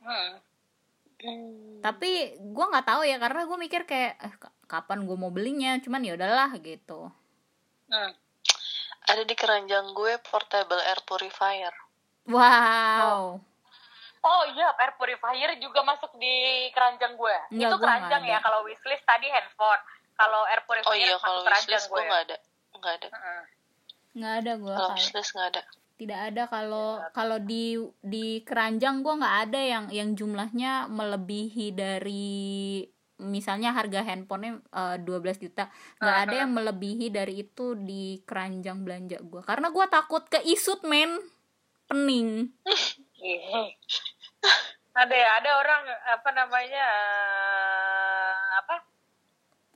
hmm. 0.00 0.30
tapi 1.84 2.10
gue 2.38 2.64
nggak 2.64 2.86
tahu 2.86 3.02
ya 3.04 3.16
karena 3.18 3.40
gue 3.44 3.58
mikir 3.58 3.82
kayak 3.84 4.12
eh, 4.16 4.34
ka- 4.34 4.56
kapan 4.64 5.04
gue 5.04 5.12
mau 5.12 5.28
belinya 5.28 5.76
cuman 5.78 6.00
ya 6.02 6.16
udahlah 6.16 6.50
gitu 6.58 7.12
Hmm. 7.88 8.12
ada 9.04 9.24
di 9.24 9.32
keranjang 9.32 9.92
gue 9.92 10.20
portable 10.22 10.76
air 10.78 11.00
purifier 11.02 11.72
wow 12.24 13.40
Oh 14.18 14.42
iya, 14.50 14.74
air 14.76 14.98
purifier 14.98 15.56
juga 15.56 15.86
masuk 15.86 16.10
di 16.18 16.34
keranjang 16.74 17.14
gue. 17.14 17.36
Enggak, 17.54 17.70
itu 17.70 17.76
gua 17.78 17.86
keranjang 17.86 18.22
nggak 18.26 18.34
ya. 18.34 18.38
Kalau 18.42 18.66
wishlist 18.66 19.06
tadi 19.06 19.30
handphone. 19.30 19.78
Kalau 20.18 20.42
air 20.50 20.58
purifier 20.66 20.90
oh 20.90 20.96
iya 20.98 21.14
masuk 21.14 21.22
kalau 21.22 21.40
keranjang 21.46 21.70
wishlist 21.70 21.86
gue 21.86 21.94
gue. 21.94 22.02
nggak 22.04 22.22
ada 22.26 22.36
nggak 22.74 22.94
ada 22.98 23.08
Heeh. 23.08 23.42
Nggak 24.18 24.34
ada 24.44 24.52
gue 24.58 24.74
kalau 24.74 24.94
wishlist 24.98 25.32
nggak 25.34 25.48
ada. 25.54 25.62
Tidak 25.98 26.20
ada 26.30 26.42
kalau 26.46 27.02
kalau 27.10 27.38
di 27.42 27.78
di 28.02 28.42
keranjang 28.46 29.02
gue 29.02 29.14
nggak 29.18 29.36
ada 29.50 29.60
yang 29.60 29.84
yang 29.90 30.10
jumlahnya 30.14 30.86
melebihi 30.90 31.74
dari 31.74 32.82
misalnya 33.18 33.74
harga 33.74 34.06
handphonenya 34.06 34.62
eh, 34.74 34.96
12 35.02 35.42
juta. 35.42 35.70
Nggak 35.98 36.18
ada 36.26 36.34
yang 36.46 36.52
melebihi 36.54 37.06
dari 37.10 37.42
itu 37.42 37.74
di 37.74 38.22
keranjang 38.22 38.86
belanja 38.86 39.18
gue 39.22 39.42
karena 39.42 39.70
gue 39.70 39.86
takut 39.90 40.22
keisut 40.26 40.82
men. 40.86 41.18
Pening. 41.88 42.52
Iya. 43.18 43.74
ada 45.02 45.10
ya, 45.10 45.42
ada 45.42 45.50
orang 45.58 45.82
apa 46.06 46.30
namanya 46.38 46.86
eh, 46.86 48.34
apa? 48.62 48.76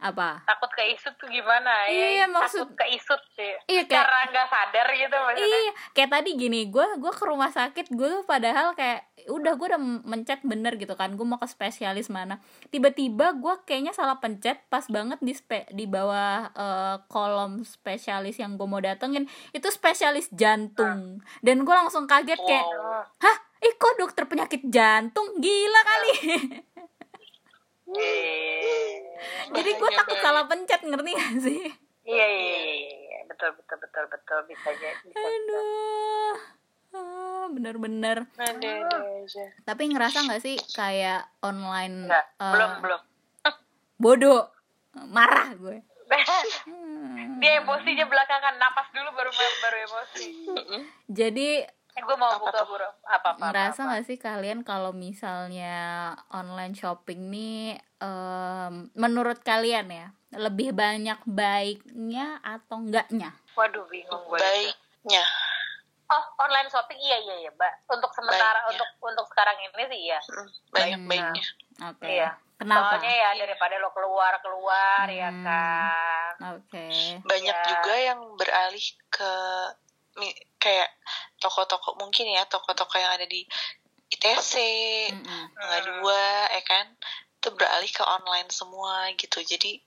Apa 0.03 0.43
Takut 0.45 0.69
keisut 0.69 1.15
tuh 1.15 1.27
gimana 1.27 1.87
ya? 1.87 1.95
Iya, 2.19 2.27
maksud- 2.27 2.67
takut 2.67 2.75
keisut 2.77 3.23
sih. 3.33 3.55
Iya, 3.67 3.83
kayak- 3.85 4.03
Cara 4.03 4.19
nggak 4.27 4.49
sadar 4.49 4.87
gitu 4.91 5.17
maksudnya. 5.17 5.59
Iya, 5.61 5.73
kayak 5.93 6.11
tadi 6.11 6.31
gini, 6.35 6.61
gue 6.67 6.87
gue 6.99 7.13
ke 7.13 7.25
rumah 7.25 7.49
sakit, 7.49 7.87
gue 7.89 8.09
tuh 8.11 8.25
padahal 8.25 8.73
kayak 8.73 9.01
udah 9.29 9.53
gue 9.53 9.67
udah 9.69 9.79
mencet 10.03 10.43
bener 10.43 10.75
gitu 10.75 10.93
kan, 10.93 11.13
gue 11.13 11.23
mau 11.23 11.37
ke 11.37 11.47
spesialis 11.47 12.09
mana, 12.09 12.43
tiba-tiba 12.69 13.33
gue 13.33 13.55
kayaknya 13.63 13.93
salah 13.93 14.19
pencet 14.19 14.59
pas 14.67 14.83
banget 14.85 15.17
di 15.19 15.31
spe, 15.31 15.63
di 15.69 15.87
bawah 15.87 16.51
eh, 16.51 16.97
kolom 17.07 17.63
spesialis 17.63 18.37
yang 18.37 18.55
gue 18.55 18.67
mau 18.67 18.79
datengin 18.79 19.25
itu 19.51 19.69
spesialis 19.69 20.27
jantung, 20.31 21.23
dan 21.39 21.57
gue 21.61 21.75
langsung 21.77 22.05
kaget 22.05 22.37
kayak, 22.37 22.67
Oh. 22.67 23.05
hah, 23.19 23.37
ih 23.61 23.75
kok 23.75 23.95
dokter 23.95 24.25
penyakit 24.25 24.67
jantung, 24.67 25.39
gila 25.39 25.81
kali, 25.85 26.11
Iya. 26.19 26.39
jadi 29.53 29.71
gue 29.77 29.91
takut 29.93 30.19
salah 30.19 30.45
pencet 30.49 30.81
ngerti 30.83 31.11
gak 31.13 31.35
sih? 31.43 31.63
Iya, 32.03 32.27
iya, 32.27 32.59
iya, 32.67 32.95
iya. 32.99 33.19
betul, 33.31 33.55
betul, 33.55 33.77
betul, 33.79 34.05
betul, 34.11 34.39
bisa 34.51 34.71
jadi. 34.75 35.09
Aduh, 35.15 36.37
ah, 36.99 37.45
bener-bener. 37.55 38.27
Tapi 39.63 39.83
ngerasa 39.95 40.27
nggak 40.27 40.43
sih 40.43 40.59
kayak 40.75 41.31
online 41.47 42.11
eh, 42.11 42.25
belum, 42.43 42.71
belum. 42.83 43.01
bodoh, 44.03 44.51
marah 45.15 45.55
gue. 45.55 45.79
Hmm. 46.67 47.39
Dia 47.41 47.63
emosinya 47.63 48.05
belakangan, 48.11 48.55
napas 48.59 48.89
dulu 48.91 49.11
baru 49.15 49.31
baru 49.33 49.77
emosi. 49.87 50.27
Jadi 51.07 51.63
Eh, 51.93 52.01
gue 52.01 52.17
mau 52.17 52.25
Apa 52.27 52.41
buka 52.41 52.57
tuh? 52.59 52.67
buru 52.71 52.89
apa 53.05 53.29
apa. 53.31 53.45
ngerasa 53.45 53.81
nggak 53.85 54.05
sih 54.05 54.17
kalian 54.17 54.61
kalau 54.63 54.91
misalnya 54.91 55.77
online 56.31 56.73
shopping 56.73 57.29
nih 57.29 57.77
em, 57.99 58.75
menurut 58.95 59.37
kalian 59.41 59.87
ya 59.87 60.07
lebih 60.33 60.73
banyak 60.73 61.21
baiknya 61.27 62.41
atau 62.41 62.81
enggaknya 62.81 63.37
Waduh 63.53 63.85
bingung 63.87 64.25
gue. 64.25 64.39
baiknya 64.39 65.25
Oh 66.09 66.25
online 66.39 66.69
shopping 66.69 66.97
iya 66.99 67.17
iya 67.19 67.35
iya 67.39 67.51
mbak. 67.51 67.73
Untuk 67.87 68.09
sementara 68.11 68.61
Baiknya. 68.63 68.73
untuk 68.75 68.89
untuk 69.03 69.27
sekarang 69.29 69.57
ini 69.59 69.83
sih 69.87 70.01
iya. 70.03 70.21
Hmm, 70.23 70.49
banyak 70.71 70.99
Hmm. 70.99 71.09
baiknya 71.09 71.45
oke 71.87 72.05
Iya. 72.07 72.31
kenapa 72.55 72.85
Soalnya 72.95 73.13
ya 73.15 73.31
daripada 73.39 73.75
lo 73.77 73.89
keluar 73.91 74.33
keluar 74.39 75.05
ya 75.07 75.29
Hmm. 75.29 75.41
kan. 75.43 76.33
oke 76.55 76.87
banyak 77.23 77.53
Ya. 77.55 77.65
juga 77.67 77.95
yang 77.99 78.21
beralih 78.35 78.81
ke 79.09 79.33
kayak 80.57 80.89
toko-toko 81.37 81.97
mungkin 81.97 82.29
ya 82.29 82.45
toko-toko 82.45 82.95
yang 82.95 83.13
ada 83.13 83.25
di 83.25 83.43
ITC 84.11 84.53
Mm-mm. 85.11 85.45
Mangga 85.53 85.79
dua 85.83 86.23
ya 86.51 86.63
kan 86.63 86.87
itu 87.35 87.49
beralih 87.51 87.89
ke 87.89 88.05
online 88.05 88.49
semua 88.49 89.11
gitu 89.15 89.41
jadi 89.41 89.81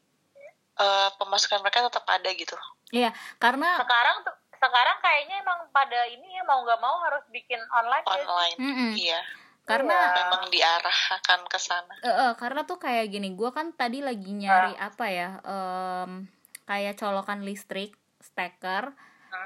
eh, 0.75 1.09
pemasukan 1.15 1.61
mereka 1.61 1.85
tetap 1.85 2.03
ada 2.05 2.27
gitu 2.27 2.57
iya 2.89 3.13
karena 3.37 3.79
Sekarang 3.79 4.17
tuh 4.21 4.35
sekarang 4.55 4.97
kayaknya 4.97 5.35
emang 5.39 5.59
pada 5.69 6.09
ini 6.09 6.25
ya 6.31 6.43
mau 6.43 6.59
nggak 6.59 6.79
mau 6.79 6.97
harus 7.01 7.21
bikin 7.29 7.61
online. 7.69 8.01
ya. 8.01 8.11
online 8.17 8.57
Mm-mm. 8.57 8.91
iya 8.97 9.19
karena 9.65 9.93
Iya. 9.93 10.13
memang 10.15 10.43
diarahkan 10.49 11.41
ke 11.45 11.57
sana 11.57 11.93
Eh, 11.99 12.09
eh, 12.09 12.31
karena 12.35 12.65
tuh 12.65 12.77
kayak 12.77 13.09
gini 13.09 13.33
gue 13.33 13.49
kan 13.49 13.73
tadi 13.73 14.01
lagi 14.01 14.29
nyari 14.31 14.73
apa 14.75 15.05
ya 15.07 15.29
em, 15.41 16.25
kayak 16.65 16.97
colokan 16.97 17.41
listrik 17.41 17.93
steker 18.19 18.93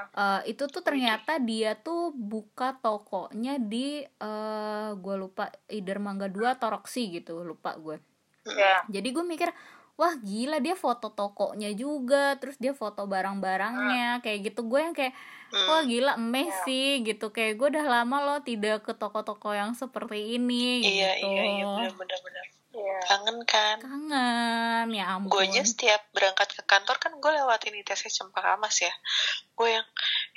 Eh, 0.09 0.41
itu 0.51 0.63
tuh 0.67 0.81
ternyata 0.81 1.37
dia 1.39 1.77
tuh 1.79 2.11
buka 2.11 2.75
tokonya 2.81 3.55
di 3.61 4.01
eh 4.03 4.89
gue 4.97 5.15
lupa 5.15 5.47
either 5.69 6.01
Mangga 6.01 6.27
2 6.27 6.57
atau 6.57 6.73
Roxy 6.75 7.07
gitu 7.13 7.45
lupa 7.45 7.77
gue 7.77 7.97
Ya. 8.49 8.81
jadi 8.89 9.13
gue 9.13 9.21
mikir 9.21 9.49
wah 9.93 10.15
gila 10.15 10.57
dia 10.63 10.73
foto 10.73 11.11
tokonya 11.13 11.69
juga 11.75 12.39
terus 12.41 12.55
dia 12.57 12.71
foto 12.73 13.03
barang-barangnya 13.05 14.23
kayak 14.25 14.39
gitu. 14.51 14.65
Gue 14.65 14.79
yang 14.81 14.95
kayak 14.97 15.13
Hmm. 15.49 15.65
wah 15.65 15.81
gila 15.81 16.13
emes 16.17 16.53
sih 16.63 17.01
gitu. 17.01 17.29
Kayak 17.33 17.57
gue 17.59 17.67
udah 17.77 17.85
lama 17.85 18.17
loh 18.21 18.39
tidak 18.45 18.85
ke 18.85 18.93
toko-toko 18.93 19.49
yang 19.53 19.73
seperti 19.73 20.37
ini 20.37 20.85
iya 20.85 21.09
gitu 21.19 21.25
iya 21.29 21.43
iya 21.77 21.89
benar-benar 21.93 22.45
Iya. 22.79 22.97
kangen 23.03 23.37
kan? 23.43 23.77
Kangen 23.83 24.87
ya 24.89 25.05
ampun. 25.11 25.29
Gue 25.29 25.43
aja 25.45 25.61
setiap 25.61 26.07
berangkat 26.15 26.55
ke 26.55 26.63
kantor 26.63 26.95
kan 26.95 27.11
gue 27.11 27.31
lewatin 27.31 27.75
ITC 27.75 28.07
Cempaka 28.07 28.55
Mas 28.55 28.79
ya. 28.79 28.93
Gue 29.53 29.75
yang 29.75 29.83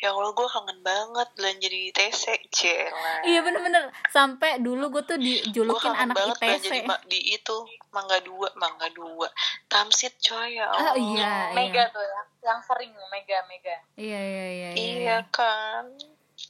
ya 0.03 0.11
Allah 0.11 0.35
gue 0.35 0.49
kangen 0.51 0.79
banget 0.83 1.29
belanja 1.39 1.69
di 1.71 1.81
ITC 1.89 2.25
Cela 2.51 3.23
iya 3.23 3.39
bener-bener. 3.41 3.95
Sampai 4.11 4.59
dulu 4.59 4.91
gue 4.91 5.03
tuh 5.07 5.17
gue 5.17 5.47
dijulukin 5.47 5.95
kangen 5.95 6.03
anak 6.11 6.17
banget 6.19 6.37
belanja 6.43 6.67
ITC 6.67 6.75
di, 6.75 6.81
ma- 6.83 7.05
di 7.07 7.21
itu 7.33 7.57
Mangga 7.95 8.19
Dua 8.21 8.49
Mangga 8.59 8.89
Dua. 8.91 9.31
Tamsit 9.71 10.19
coy 10.19 10.59
ya 10.59 10.67
ah 10.67 10.93
Allah. 10.93 10.95
iya 10.99 11.35
Mega 11.55 11.87
iya. 11.87 11.95
tuh 11.95 12.03
ya. 12.03 12.21
Yang 12.43 12.61
sering 12.67 12.91
mega 13.09 13.39
mega. 13.47 13.77
iya 13.95 14.19
iya 14.19 14.47
iya 14.51 14.69
iya 14.75 14.95
iya. 14.99 15.17
kan 15.31 15.87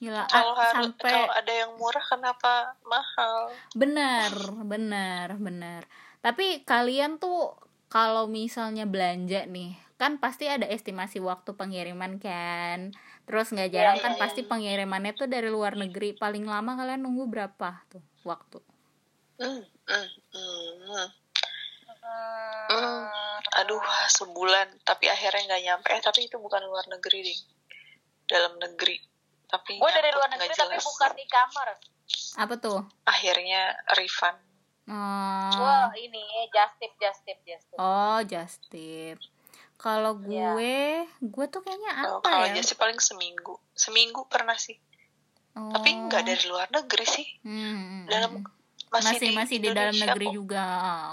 gila 0.03 0.27
kalau 0.27 0.59
Ah, 0.59 0.67
harus 0.67 0.75
sampai 0.91 1.15
kalau 1.15 1.31
ada 1.31 1.53
yang 1.55 1.73
murah 1.79 2.03
kenapa 2.11 2.75
mahal? 2.83 3.55
Benar 3.79 4.35
benar 4.67 5.38
benar. 5.38 5.87
Tapi 6.19 6.67
kalian 6.67 7.23
tuh 7.23 7.55
kalau 7.87 8.27
misalnya 8.27 8.83
belanja 8.83 9.47
nih 9.47 9.79
kan 10.03 10.19
pasti 10.19 10.51
ada 10.51 10.67
estimasi 10.67 11.23
waktu 11.23 11.55
pengiriman 11.55 12.19
kan? 12.19 12.91
Terus 13.31 13.55
nggak 13.55 13.71
jarang 13.71 13.97
Iya, 14.03 14.03
kan 14.03 14.12
iya, 14.19 14.21
pasti 14.27 14.43
pengirimannya 14.43 15.15
tuh 15.15 15.31
dari 15.31 15.47
luar 15.47 15.79
negeri. 15.79 16.19
Paling 16.19 16.43
lama 16.51 16.75
kalian 16.75 17.07
nunggu 17.07 17.31
berapa 17.31 17.87
tuh 17.87 18.03
waktu? 18.27 18.59
Hmm, 19.38 19.62
hmm. 19.62 20.09
Hmm. 20.35 21.09
Hmm. 22.73 23.07
aduh 23.62 23.79
sebulan 24.11 24.83
tapi 24.83 25.07
akhirnya 25.07 25.55
nggak 25.55 25.62
nyampe. 25.62 25.88
Eh 25.95 26.03
tapi 26.03 26.27
itu 26.27 26.35
bukan 26.43 26.67
luar 26.67 26.91
negeri 26.91 27.23
ding. 27.23 27.43
Dalam 28.27 28.59
negeri 28.59 29.12
tapi 29.53 29.77
Gue 29.77 29.91
dari 29.93 30.09
luar 30.11 30.29
negeri 30.31 30.49
tapi 30.51 30.77
bukan 30.79 31.12
e-commerce. 31.15 31.85
apa 32.35 32.55
tuh? 32.57 32.81
Akhirnya 33.05 33.77
refund. 33.93 34.41
Oh, 34.85 35.53
Wah 35.55 35.93
ini 35.95 36.19
just 36.49 36.75
tip 36.77 36.91
just 36.97 37.21
tip 37.23 37.38
just 37.43 37.69
tip. 37.69 37.77
oh 37.77 38.19
just 38.25 38.59
tip. 38.67 39.21
Kalau 39.77 40.17
Iya. 40.21 40.55
gue 40.55 40.79
gue 41.23 41.47
tuh 41.47 41.61
kayaknya 41.61 41.93
Oh, 42.09 42.19
apa 42.19 42.27
kalau 42.27 42.47
ya? 42.49 42.62
sih 42.62 42.75
paling 42.75 42.97
seminggu. 42.97 43.55
Seminggu 43.73 44.25
pernah 44.27 44.57
sih. 44.57 44.75
Oh. 45.53 45.69
tapi 45.71 45.93
nggak 45.93 46.25
dari 46.25 46.45
luar 46.47 46.65
negeri 46.67 47.05
sih. 47.05 47.29
Hmm, 47.43 48.09
dalam 48.09 48.41
hmm. 48.41 48.49
masih 48.88 49.21
masih 49.21 49.21
di 49.21 49.31
masih 49.31 49.57
di 49.61 49.69
dalam 49.71 49.93
negeri 49.95 50.27
kok. 50.27 50.35
juga. 50.35 50.65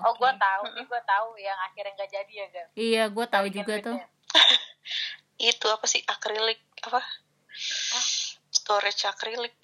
Oh 0.01 0.13
gue 0.15 0.31
tahu 0.33 0.61
gue 0.79 1.01
tahu 1.05 1.27
yang 1.37 1.59
akhirnya 1.61 1.91
nggak 1.93 2.09
jadi 2.09 2.31
ya 2.31 2.45
gak. 2.49 2.67
iya 2.73 3.03
gue 3.05 3.25
tahu 3.27 3.45
juga 3.51 3.73
tuh. 3.83 3.97
Itu 5.51 5.67
apa 5.67 5.85
sih? 5.85 6.01
Akrilik 6.03 6.57
apa 6.81 7.03
storage 8.69 9.01
akrilik 9.01 9.57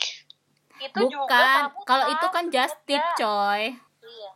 Itu 0.81 1.05
bukan. 1.05 1.69
kalau 1.85 2.09
tahu 2.09 2.09
itu 2.09 2.27
kan 2.33 2.45
just 2.49 2.73
tip 2.83 3.05
coy. 3.15 3.77
Iya. 4.01 4.31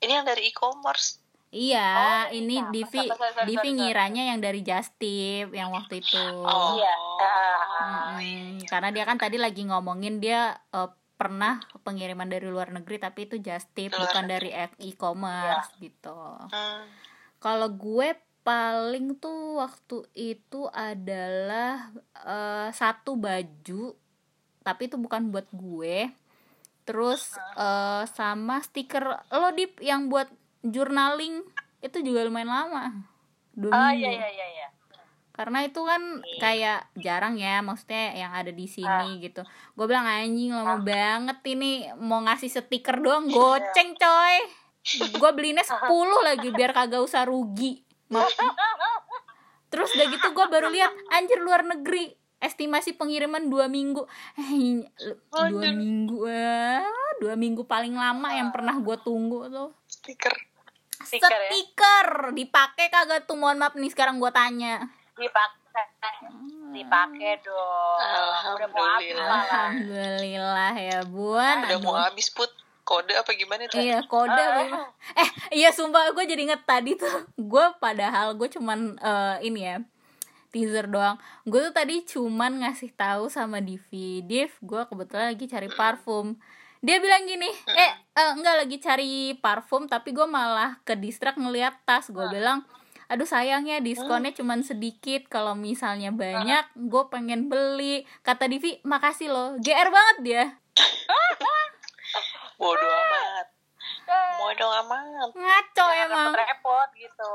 ini 0.00 0.12
yang 0.12 0.26
dari 0.26 0.50
e-commerce? 0.50 1.22
Iya 1.50 1.86
Oh, 1.90 2.24
ini 2.34 2.58
iya. 2.58 2.66
Divi 2.68 3.06
sorry, 3.06 3.46
Divi 3.46 3.68
ngiranya 3.74 4.34
yang 4.34 4.38
dari 4.38 4.60
just 4.60 4.90
tip 4.98 5.50
yang 5.50 5.70
waktu 5.70 6.02
itu. 6.02 6.18
Oh. 6.42 6.74
Iya. 6.74 6.94
Oh, 6.98 7.58
Mm, 8.20 8.60
karena 8.68 8.92
dia 8.92 9.04
kan 9.04 9.16
tadi 9.16 9.40
lagi 9.40 9.64
ngomongin 9.64 10.20
dia 10.20 10.52
eh, 10.68 10.90
pernah 11.14 11.56
pengiriman 11.80 12.26
dari 12.26 12.44
luar 12.44 12.68
negeri 12.68 12.98
tapi 12.98 13.24
itu 13.24 13.38
just 13.38 13.70
tip 13.72 13.92
Luar 13.92 14.04
bukan 14.04 14.24
dari 14.26 14.50
e-commerce 14.82 15.70
gitu. 15.78 16.16
Hmm. 16.50 16.84
kalau 17.40 17.72
gue 17.72 18.12
paling 18.40 19.20
tuh 19.20 19.60
waktu 19.60 19.98
itu 20.16 20.66
adalah 20.70 21.92
eh, 22.24 22.68
satu 22.72 23.14
baju 23.14 23.94
tapi 24.60 24.82
itu 24.86 24.96
bukan 25.00 25.32
buat 25.32 25.48
gue. 25.52 26.08
Terus 26.84 27.36
eh, 27.56 28.04
sama 28.10 28.60
stiker 28.60 29.04
lo 29.30 29.48
dip 29.52 29.78
yang 29.80 30.08
buat 30.08 30.28
journaling. 30.62 31.44
Itu 31.80 32.04
juga 32.04 32.24
lumayan 32.24 32.52
lama. 32.52 32.84
Dua 33.56 33.72
Oh 33.72 33.90
minggu. 33.92 34.04
iya 34.04 34.10
iya 34.14 34.28
iya 34.30 34.48
iya. 34.56 34.68
karena 35.30 35.64
itu 35.64 35.80
kan 35.80 36.20
kayak 36.36 36.92
jarang 37.00 37.40
ya 37.40 37.64
maksudnya 37.64 38.12
yang 38.12 38.32
ada 38.36 38.52
di 38.52 38.68
sini 38.68 39.24
gitu. 39.24 39.40
Gue 39.72 39.88
bilang 39.88 40.04
anjing 40.04 40.52
lama 40.52 40.76
banget 40.84 41.40
ini. 41.48 41.88
Mau 41.96 42.20
ngasih 42.20 42.52
stiker 42.52 43.00
doang 43.00 43.24
goceng 43.32 43.96
coy. 43.96 44.36
Gue 45.16 45.30
belinya 45.32 45.64
10 45.64 45.88
lagi 46.20 46.48
biar 46.52 46.76
kagak 46.76 47.00
usah 47.00 47.24
rugi 47.24 47.80
terus 49.70 49.94
udah 49.94 50.06
gitu 50.10 50.28
gue 50.34 50.46
baru 50.50 50.68
lihat 50.68 50.90
anjir 51.14 51.38
luar 51.38 51.62
negeri. 51.62 52.18
Estimasi 52.40 52.96
pengiriman 52.96 53.52
dua 53.52 53.68
minggu. 53.68 54.08
Eh 54.40 54.82
dua 55.28 55.70
minggu 55.76 56.24
dua 57.20 57.36
minggu 57.36 57.68
paling 57.68 57.92
lama 57.92 58.32
yang 58.32 58.48
pernah 58.48 58.80
gue 58.80 58.96
tunggu 59.04 59.52
tuh. 59.52 59.70
Stiker. 59.84 60.32
Stiker 61.04 61.28
ya? 61.28 61.52
stiker. 61.52 62.08
Dipakai 62.32 62.88
kagak 62.88 63.28
tuh 63.28 63.36
mohon 63.36 63.60
maaf 63.60 63.76
nih 63.76 63.92
sekarang 63.92 64.16
gue 64.16 64.32
tanya. 64.32 64.80
Dipakai. 65.20 65.84
Dipakai 66.72 67.44
dong. 67.44 67.98
Udah 68.56 68.68
mau 68.72 68.84
habis 68.88 69.12
Alhamdulillah. 69.12 69.44
Alhamdulillah 69.44 70.74
ya 70.80 71.00
bun. 71.04 71.56
Udah 71.68 71.80
mau 71.84 71.96
habis 72.00 72.32
put 72.32 72.50
kode 72.90 73.14
apa 73.14 73.30
gimana 73.38 73.70
tuh 73.70 73.78
Iya 73.78 74.02
kode 74.10 74.34
gimana? 74.34 74.90
Eh 75.14 75.28
iya 75.62 75.70
sumpah 75.70 76.10
gue 76.10 76.26
jadi 76.26 76.42
inget 76.50 76.66
tadi 76.66 76.98
tuh 76.98 77.30
Gue 77.38 77.62
padahal 77.78 78.34
gue 78.34 78.50
cuman 78.50 78.98
eh, 78.98 79.36
ini 79.46 79.62
ya 79.62 79.78
teaser 80.50 80.90
doang. 80.90 81.14
Gue 81.46 81.62
tuh 81.70 81.70
tadi 81.70 82.02
cuman 82.02 82.66
ngasih 82.66 82.90
tahu 82.98 83.30
sama 83.30 83.62
Divi. 83.62 84.26
Div 84.26 84.50
gue 84.58 84.82
kebetulan 84.90 85.30
lagi 85.30 85.46
cari 85.46 85.70
parfum. 85.70 86.34
Dia 86.82 86.98
bilang 86.98 87.22
gini 87.30 87.46
Eh 87.70 87.92
eh, 87.94 88.30
enggak 88.34 88.64
lagi 88.64 88.80
cari 88.80 89.36
parfum 89.36 89.84
Tapi 89.84 90.16
gue 90.16 90.26
malah 90.26 90.82
ke 90.82 90.98
distrak 90.98 91.38
ngeliat 91.38 91.78
tas. 91.86 92.10
Gue 92.10 92.26
bilang 92.34 92.66
Aduh 93.10 93.26
sayangnya 93.26 93.78
diskonnya 93.78 94.34
cuman 94.34 94.66
sedikit. 94.66 95.30
Kalau 95.30 95.54
misalnya 95.54 96.10
banyak 96.10 96.66
gue 96.74 97.04
pengen 97.10 97.46
beli. 97.46 98.02
Kata 98.26 98.50
Divi 98.50 98.82
makasih 98.82 99.30
loh 99.30 99.48
GR 99.62 99.88
banget 99.94 100.16
dia 100.26 100.44
bodoh 102.60 102.92
amat. 102.92 103.46
Bodoh 104.36 104.70
amat. 104.84 105.28
Ngaco 105.32 105.86
Jangan 105.88 106.04
emang. 106.04 106.32
repot-repot 106.36 106.88
gitu. 106.94 107.32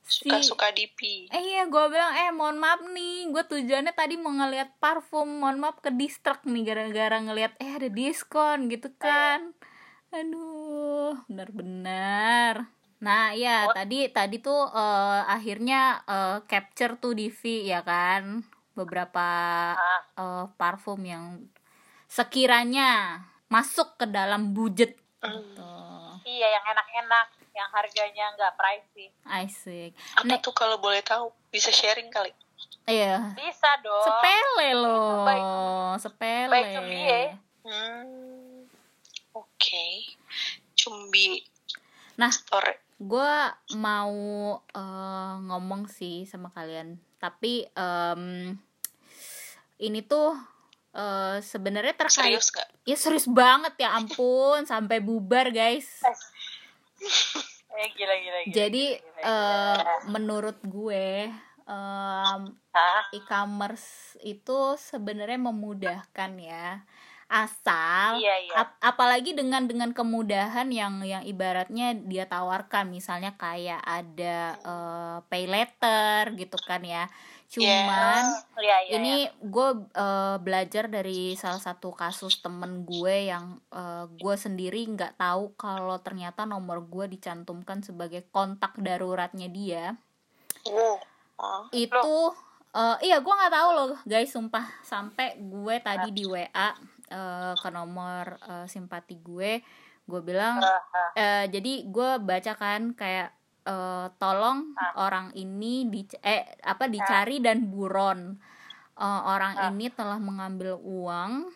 Si- 0.00 0.26
suka 0.26 0.42
suka 0.42 0.68
dipi 0.74 1.30
Eh 1.30 1.38
iya 1.54 1.70
gue 1.70 1.84
bilang 1.86 2.10
eh 2.12 2.34
mohon 2.34 2.58
maaf 2.58 2.82
nih 2.82 3.30
gue 3.30 3.44
tujuannya 3.46 3.94
tadi 3.94 4.18
mau 4.18 4.34
ngeliat 4.34 4.74
parfum 4.82 5.38
mohon 5.38 5.62
maaf 5.62 5.78
ke 5.78 5.94
distrak 5.94 6.42
nih 6.42 6.66
gara-gara 6.66 7.14
ngeliat 7.22 7.54
eh 7.62 7.78
ada 7.78 7.86
diskon 7.86 8.66
gitu 8.66 8.90
kan. 8.98 9.54
Aduh 10.10 11.14
benar-benar 11.30 12.66
nah 13.00 13.32
ya 13.32 13.64
tadi 13.72 14.12
tadi 14.12 14.42
tuh 14.42 14.66
eh, 14.68 15.22
akhirnya 15.24 16.02
eh, 16.04 16.36
capture 16.44 16.98
tuh 16.98 17.14
Divi 17.14 17.70
ya 17.70 17.80
kan? 17.80 18.42
Beberapa 18.74 19.26
eh, 20.18 20.44
parfum 20.58 21.00
yang 21.06 21.46
sekiranya 22.10 23.22
masuk 23.50 23.94
ke 23.96 24.06
dalam 24.06 24.50
budget 24.50 24.94
gitu 25.20 25.68
Iya, 26.22 26.46
yang 26.52 26.64
enak-enak, 26.64 27.26
yang 27.50 27.68
harganya 27.68 28.30
nggak 28.32 28.54
pricey. 28.54 29.08
asik 29.26 29.90
Apa 30.14 30.24
Nek- 30.30 30.40
tuh 30.40 30.52
kalau 30.52 30.78
boleh 30.78 31.00
tahu? 31.00 31.28
Bisa 31.48 31.68
sharing 31.68 32.06
kali. 32.08 32.30
iya 32.86 33.34
Bisa 33.34 33.66
dong. 33.80 34.00
sepele 34.00 34.68
loh 34.72 35.24
baik- 35.24 35.98
sepele 35.98 36.48
baik 36.48 36.66
cumi 36.72 36.98
ya. 37.00 37.22
Hmm. 37.62 38.64
Oke. 39.32 40.06
Cumbi 40.74 41.42
nah 42.14 42.28
store. 42.28 42.78
gue 42.96 43.34
mau 43.74 44.16
eh, 44.62 45.34
ngomong 45.42 45.88
sih 45.88 46.22
sama 46.22 46.48
kalian 46.50 47.00
tapi 47.16 47.64
em, 47.66 48.54
ini 49.78 50.00
tuh 50.02 50.36
eh, 50.92 51.38
sebenarnya 51.40 51.94
terkait 51.94 52.34
Serius 52.34 52.48
nggak? 52.50 52.68
ya 52.84 52.96
serius 52.96 53.26
banget 53.26 53.74
ya 53.78 53.94
ampun 53.94 54.64
sampai 54.64 54.98
bubar 54.98 55.50
guys 55.50 55.88
Eh 57.70 57.88
gila 57.96 58.12
gila. 58.14 58.38
gila 58.44 58.52
jadi 58.52 58.84
gila, 59.00 59.20
gila. 59.24 59.94
menurut 60.06 60.58
gue 60.60 61.30
Hah? 61.64 63.02
e-commerce 63.14 64.18
itu 64.20 64.74
sebenarnya 64.76 65.38
memudahkan 65.38 66.32
ya 66.36 66.82
asal 67.30 68.18
Iya, 68.18 68.34
iya. 68.42 68.54
ap- 68.58 68.78
apalagi 68.82 69.38
dengan 69.38 69.70
dengan 69.70 69.94
kemudahan 69.94 70.66
yang 70.74 70.98
yang 71.06 71.22
ibaratnya 71.22 71.94
dia 71.94 72.26
tawarkan 72.26 72.90
misalnya 72.90 73.38
kayak 73.38 73.78
ada 73.86 74.58
eh, 74.58 75.16
pay 75.30 75.46
letter 75.46 76.34
gitu 76.34 76.58
kan 76.58 76.82
ya 76.82 77.06
cuman 77.50 78.46
Iya, 78.62 78.76
iya. 78.86 78.92
ini 78.94 79.14
gue 79.42 79.68
belajar 80.38 80.86
dari 80.86 81.34
salah 81.34 81.58
satu 81.58 81.90
kasus 81.90 82.38
temen 82.38 82.86
gue 82.86 83.26
yang 83.26 83.58
eh, 83.74 84.06
gue 84.06 84.34
sendiri 84.38 84.86
nggak 84.86 85.18
tahu 85.18 85.58
kalau 85.58 85.98
ternyata 85.98 86.46
nomor 86.46 86.86
gue 86.86 87.10
dicantumkan 87.10 87.82
sebagai 87.82 88.22
kontak 88.30 88.78
daruratnya 88.78 89.50
dia. 89.50 89.98
Oh. 91.40 91.66
itu 91.72 92.16
eh, 92.76 92.96
iya 93.10 93.16
gue 93.18 93.32
nggak 93.32 93.54
tahu 93.56 93.70
loh 93.72 93.90
guys 94.04 94.30
sumpah 94.30 94.66
sampai 94.84 95.40
gue 95.40 95.74
tadi 95.80 96.12
di 96.12 96.28
wa 96.28 96.38
eh, 96.38 97.54
ke 97.56 97.68
nomor 97.72 98.38
eh, 98.44 98.66
simpati 98.68 99.16
gue 99.18 99.64
gue 100.04 100.20
bilang 100.20 100.60
Ah, 100.60 100.78
ah. 100.92 101.10
eh, 101.16 101.44
jadi 101.48 101.88
gue 101.88 102.10
baca 102.20 102.52
kan 102.54 102.92
kayak 102.92 103.39
eh, 103.62 104.06
tolong 104.16 104.72
orang 104.94 105.32
ini 105.34 105.86
di 105.86 106.02
eh 106.20 106.44
apa 106.60 106.86
dicari 106.86 107.38
dan 107.38 107.66
buron. 107.66 108.34
Eh, 108.94 109.20
orang 109.24 109.54
Ah. 109.56 109.68
ini 109.68 109.88
telah 109.88 110.18
mengambil 110.18 110.76
uang 110.76 111.48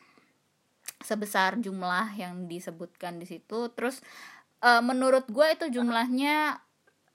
sebesar 1.00 1.56
jumlah 1.58 2.14
yang 2.14 2.46
disebutkan 2.46 3.16
di 3.16 3.26
situ. 3.26 3.68
Terus 3.70 4.00
eh, 4.60 4.80
menurut 4.80 5.28
gue 5.28 5.46
itu 5.50 5.68
jumlahnya 5.70 6.56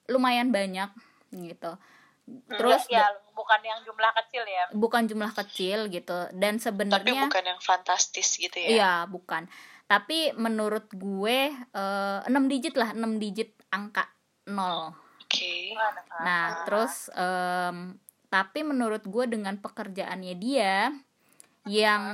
lumayan 0.07 0.49
banyak 0.49 0.89
gitu. 1.31 1.73
Terus 2.45 2.85
ya, 2.85 3.09
bukan 3.33 3.57
yang 3.59 3.81
jumlah 3.81 4.11
kecil 4.15 4.45
ya. 4.45 4.69
bukan 4.69 5.09
jumlah 5.09 5.33
kecil 5.33 5.89
gitu. 5.89 6.29
Dan 6.31 6.57
Tapi 6.57 6.61
sebenarnya 6.61 7.25
bukan 7.25 7.45
yang 7.47 7.57
fantastis 7.59 8.37
gitu 8.37 8.53
ya. 8.53 8.69
iya 8.69 8.93
bukan. 9.05 9.49
Tapi 9.85 10.37
menurut 10.37 10.85
gue 10.93 11.49
eh, 11.49 12.19
6 12.21 12.29
digit 12.45 12.77
lah 12.77 12.93
6 12.93 13.01
digit 13.17 13.57
angka 13.69 14.05
nol? 14.49 14.91
Ah, 15.77 15.93
nah 16.25 16.45
terus 16.65 17.13
em, 17.13 17.95
tapi 18.29 18.65
menurut 18.65 19.05
gue 19.05 19.25
dengan 19.29 19.57
pekerjaannya 19.61 20.35
dia 20.37 20.89
yang 21.69 22.05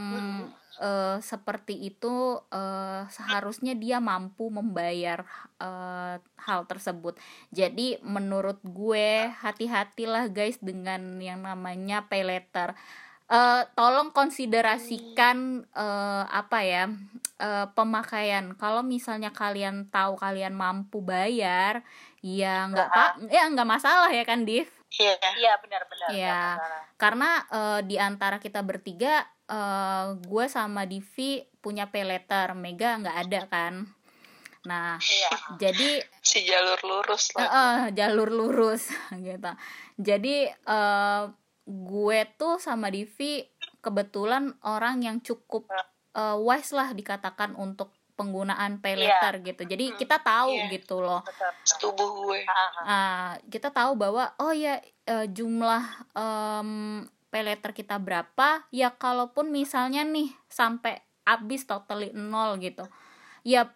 eh, 0.83 1.17
seperti 1.23 1.79
itu 1.87 2.43
eh, 2.51 3.07
seharusnya 3.07 3.71
dia 3.79 4.03
mampu 4.03 4.51
membayar 4.51 5.23
eh, 5.63 6.19
hal 6.19 6.61
tersebut. 6.67 7.15
Jadi 7.55 8.03
menurut 8.03 8.59
gue 8.67 9.31
hati-hatilah 9.31 10.27
guys 10.27 10.59
dengan 10.59 11.15
yang 11.23 11.43
namanya 11.47 12.03
pay 12.11 12.27
letter 12.27 12.75
Eh, 13.25 13.63
tolong 13.73 14.13
konsiderasikan 14.13 15.37
eh, 15.67 16.23
apa 16.25 16.61
ya 16.61 16.85
eh, 17.37 17.65
pemakaian 17.73 18.53
kalau 18.53 18.79
misalnya 18.79 19.33
kalian 19.33 19.89
tahu 19.89 20.13
kalian 20.13 20.53
mampu 20.53 21.01
bayar 21.01 21.81
ya 22.21 22.65
nggak 22.65 22.85
pak 22.87 23.11
ya 23.27 23.49
nggak 23.49 23.65
masalah 23.67 24.09
ya 24.09 24.21
kan 24.23 24.45
Div 24.45 24.69
Iya. 24.95 25.17
Iya 25.35 25.53
benar-benar. 25.57 26.07
Iya. 26.09 26.43
karena 26.95 27.29
eh, 27.49 27.79
di 27.81 27.97
antara 27.97 28.37
kita 28.37 28.61
bertiga 28.61 29.19
eh, 29.43 30.05
gue 30.15 30.45
sama 30.45 30.85
Divi 30.85 31.41
punya 31.59 31.89
pay 31.89 32.05
letter 32.05 32.53
Mega 32.53 32.93
nggak 32.95 33.17
ada 33.19 33.41
kan 33.47 33.73
nah 34.63 35.01
Iya. 35.01 35.33
jadi 35.59 35.89
Si 36.21 36.41
jalur 36.41 36.77
lurus 36.79 37.29
Eh, 37.31 37.41
lah. 37.41 37.49
eh, 37.49 37.81
jalur 37.91 38.29
lurus 38.29 38.85
gitu 39.19 39.51
jadi 39.97 40.35
eh, 40.53 41.23
gue 41.65 42.19
tuh 42.35 42.57
sama 42.57 42.87
Divi 42.87 43.41
kebetulan 43.79 44.53
orang 44.61 45.01
yang 45.01 45.17
cukup 45.19 45.65
eh, 46.13 46.37
wise 46.37 46.71
lah 46.71 46.91
dikatakan 46.91 47.53
untuk 47.53 47.89
penggunaan 48.15 48.79
pay 48.79 48.95
Iya. 48.95 49.01
letter 49.11 49.33
gitu 49.43 49.61
jadi 49.67 49.91
kita 49.93 50.17
tahu 50.17 50.55
Iya. 50.55 50.71
gitu 50.71 50.95
loh. 50.99 51.19
Setubuh 51.61 52.07
gue. 52.23 52.47
Ah, 52.79 53.35
kita 53.45 53.67
tahu 53.69 53.93
bahwa 53.93 54.31
oh 54.37 54.49
ya 54.49 54.79
eh, 55.03 55.27
jumlah 55.27 55.83
em, 56.13 56.69
pay 57.27 57.43
letter 57.43 57.71
kita 57.71 57.97
berapa 57.97 58.63
ya 58.69 58.89
kalaupun 58.89 59.51
misalnya 59.51 60.01
nih 60.01 60.31
sampai 60.47 60.95
habis 61.23 61.65
totally 61.65 62.13
nol 62.13 62.55
gitu 62.55 62.87
ya 63.45 63.69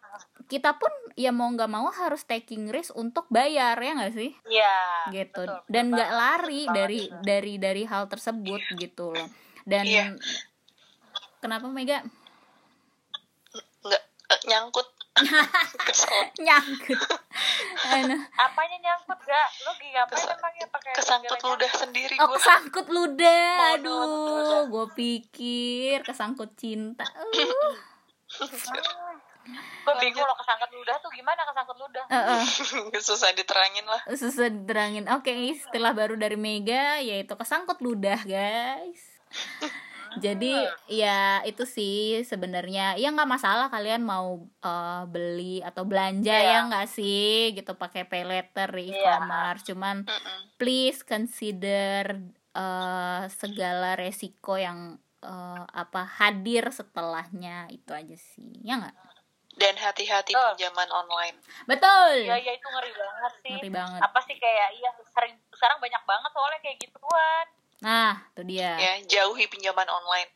kita 0.45 0.73
pun 0.73 0.89
ya 1.13 1.29
mau 1.29 1.45
nggak 1.47 1.69
mau 1.69 1.85
harus 1.87 2.23
taking 2.23 2.67
risk 2.67 2.89
untuk 2.93 3.29
bayar 3.29 3.77
ya 3.77 3.91
nggak 3.93 4.11
sih 4.11 4.33
Iya. 4.43 4.75
gitu 5.13 5.29
betul, 5.39 5.55
betul 5.55 5.69
dan 5.69 5.85
nggak 5.87 6.11
lari 6.11 6.61
Betul 6.63 6.73
dari 6.73 6.99
banget. 7.03 7.21
dari 7.23 7.53
dari 7.55 7.83
hal 7.85 8.03
tersebut 8.05 8.61
gitu 8.75 9.13
loh 9.13 9.29
dan 9.63 9.85
Iya. 9.85 10.03
kenapa 11.37 11.69
Mega 11.69 12.01
Nggak 13.79 14.03
eh, 14.27 14.41
nyangkut. 14.45 14.87
Nyangkut 16.39 17.01
Apanya 18.31 18.77
nyangkut 18.79 19.19
gak? 19.19 19.47
Lu 19.59 19.71
gigi 19.75 19.91
ngapain 19.91 20.15
Kes- 20.15 20.31
emangnya 20.31 20.67
pakai 20.69 20.91
Kesangkut 20.95 21.39
ludah 21.43 21.71
sendiri 21.73 22.15
oh 22.15 22.25
gue. 22.25 22.35
kesangkut 22.37 22.87
ludah 22.87 23.51
Mau 23.53 23.73
aduh 23.75 24.59
gue 24.65 24.85
pikir 24.95 26.01
kesangkut 26.01 26.55
cinta 26.55 27.03
uh. 27.03 27.75
Gue 29.51 29.95
bingung 29.97 30.21
lo 30.21 30.35
kesangkut 30.35 30.69
ludah 30.71 30.95
tuh 30.97 31.09
gimana 31.09 31.41
kesangkut 31.43 31.77
ludah? 31.77 32.05
Eh, 32.07 32.23
eh. 32.35 32.43
Susah 33.01 33.29
diterangin 33.31 33.83
lah. 33.83 34.01
susah 34.11 34.47
diterangin 34.47 35.05
oke 35.07 35.27
istilah 35.27 35.91
baru 35.91 36.13
dari 36.13 36.35
Mega 36.35 36.99
yaitu 36.99 37.33
kesangkut 37.33 37.79
ludah 37.79 38.21
guys 38.21 39.01
jadi 40.17 40.53
ya 40.87 41.19
itu 41.43 41.63
sih 41.63 41.97
sebenarnya 42.23 42.97
ya 42.97 43.09
nggak 43.09 43.29
masalah 43.29 43.69
kalian 43.69 44.01
mau 44.01 44.41
eh, 44.59 45.03
beli 45.05 45.61
atau 45.61 45.85
belanja 45.85 46.33
Iya. 46.33 46.49
ya 46.51 46.59
nggak 46.65 46.87
sih 46.87 47.53
gitu 47.53 47.73
pakai 47.73 48.03
pay 48.03 48.25
letter 48.25 48.69
di 48.69 48.89
Iya. 48.89 48.97
e-commerce 48.97 49.63
cuman 49.65 49.97
Mm-mm. 50.03 50.39
please 50.57 51.01
consider 51.03 52.17
eh, 52.51 53.23
segala 53.31 53.93
resiko 53.93 54.57
yang 54.57 54.97
eh, 55.21 55.63
apa 55.67 56.09
hadir 56.17 56.73
setelahnya 56.73 57.69
itu 57.69 57.93
aja 57.93 58.17
sih 58.17 58.49
ya 58.61 58.81
nggak 58.81 58.95
Dan 59.59 59.75
hati-hati 59.75 60.31
Betul. 60.31 60.49
pinjaman 60.55 60.89
online. 60.89 61.35
betul 61.65 62.11
Iya 62.17 62.35
iya 62.37 62.51
itu 62.53 62.65
ngeri 62.65 62.91
banget 62.91 63.33
sih. 63.39 63.53
ngeri 63.53 63.69
banget 63.69 63.99
Apa 64.01 64.19
sih 64.21 64.35
kayak 64.35 64.69
iya 64.73 64.89
sering 65.05 65.35
sekarang 65.49 65.77
banyak 65.77 65.99
banget 66.01 66.31
soalnya 66.31 66.59
kayak 66.59 66.77
gituan. 66.79 67.45
nah 67.79 68.13
itu 68.29 68.41
dia 68.45 68.71
Ya, 68.75 68.93
jauhi 69.05 69.45
pinjaman 69.45 69.85
online. 69.85 70.27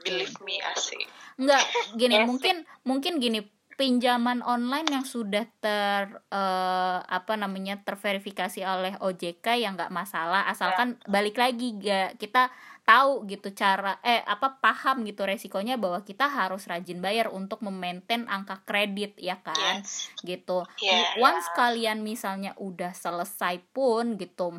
Believe 0.00 0.34
me, 0.40 0.58
asik. 0.64 1.06
Enggak, 1.36 1.62
gini 1.92 2.14
Yes. 2.16 2.26
mungkin 2.26 2.56
mungkin 2.82 3.12
gini 3.18 3.40
pinjaman 3.74 4.42
online 4.42 4.86
yang 4.88 5.04
sudah 5.04 5.46
ter 5.56 6.02
eh, 6.28 6.98
apa 7.00 7.34
namanya 7.34 7.78
terverifikasi 7.80 8.58
oleh 8.60 8.94
OJK 8.96 9.46
yang 9.56 9.74
nggak 9.74 9.90
masalah 9.92 10.42
asalkan 10.44 10.98
balik 11.04 11.34
lagi 11.34 11.74
ga 11.76 12.10
kita 12.12 12.50
tahu 12.88 13.28
gitu 13.28 13.52
cara 13.52 14.00
eh 14.00 14.24
apa 14.24 14.56
paham 14.56 15.04
gitu 15.04 15.20
resikonya 15.22 15.76
bahwa 15.76 16.00
kita 16.00 16.24
harus 16.24 16.64
rajin 16.64 16.98
bayar 16.98 17.28
untuk 17.28 17.60
memaintain 17.60 18.24
angka 18.26 18.64
kredit 18.64 19.12
ya 19.20 19.36
kan 19.38 19.84
Yes. 19.84 20.08
gitu 20.24 20.64
Iya. 20.80 21.20
once 21.20 21.52
kalian 21.52 22.00
misalnya 22.00 22.56
udah 22.56 22.96
selesai 22.96 23.60
pun 23.68 24.16
gitu 24.16 24.56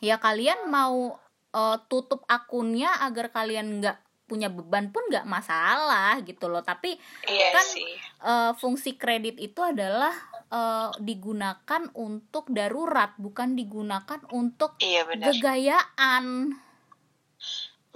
ya 0.00 0.18
kalian 0.18 0.66
mau 0.66 1.14
eh, 1.52 1.78
tutup 1.86 2.26
akunnya 2.26 2.90
agar 3.00 3.30
kalian 3.30 3.78
nggak 3.78 3.96
punya 4.26 4.50
beban 4.50 4.90
pun 4.90 5.06
nggak 5.06 5.22
masalah 5.24 6.18
gitu 6.20 6.50
loh 6.50 6.60
tapi 6.60 6.98
Iya 7.24 7.54
Kan, 7.54 7.62
sih. 7.64 7.94
eh, 8.20 8.52
fungsi 8.58 8.98
kredit 8.98 9.38
itu 9.38 9.62
adalah 9.62 10.10
eh, 10.46 10.90
digunakan 10.98 11.82
untuk 11.94 12.50
darurat 12.50 13.14
bukan 13.16 13.54
digunakan 13.54 14.18
untuk 14.30 14.74
Iya 14.78 15.06
benar. 15.06 15.30
gegayaan 15.30 16.24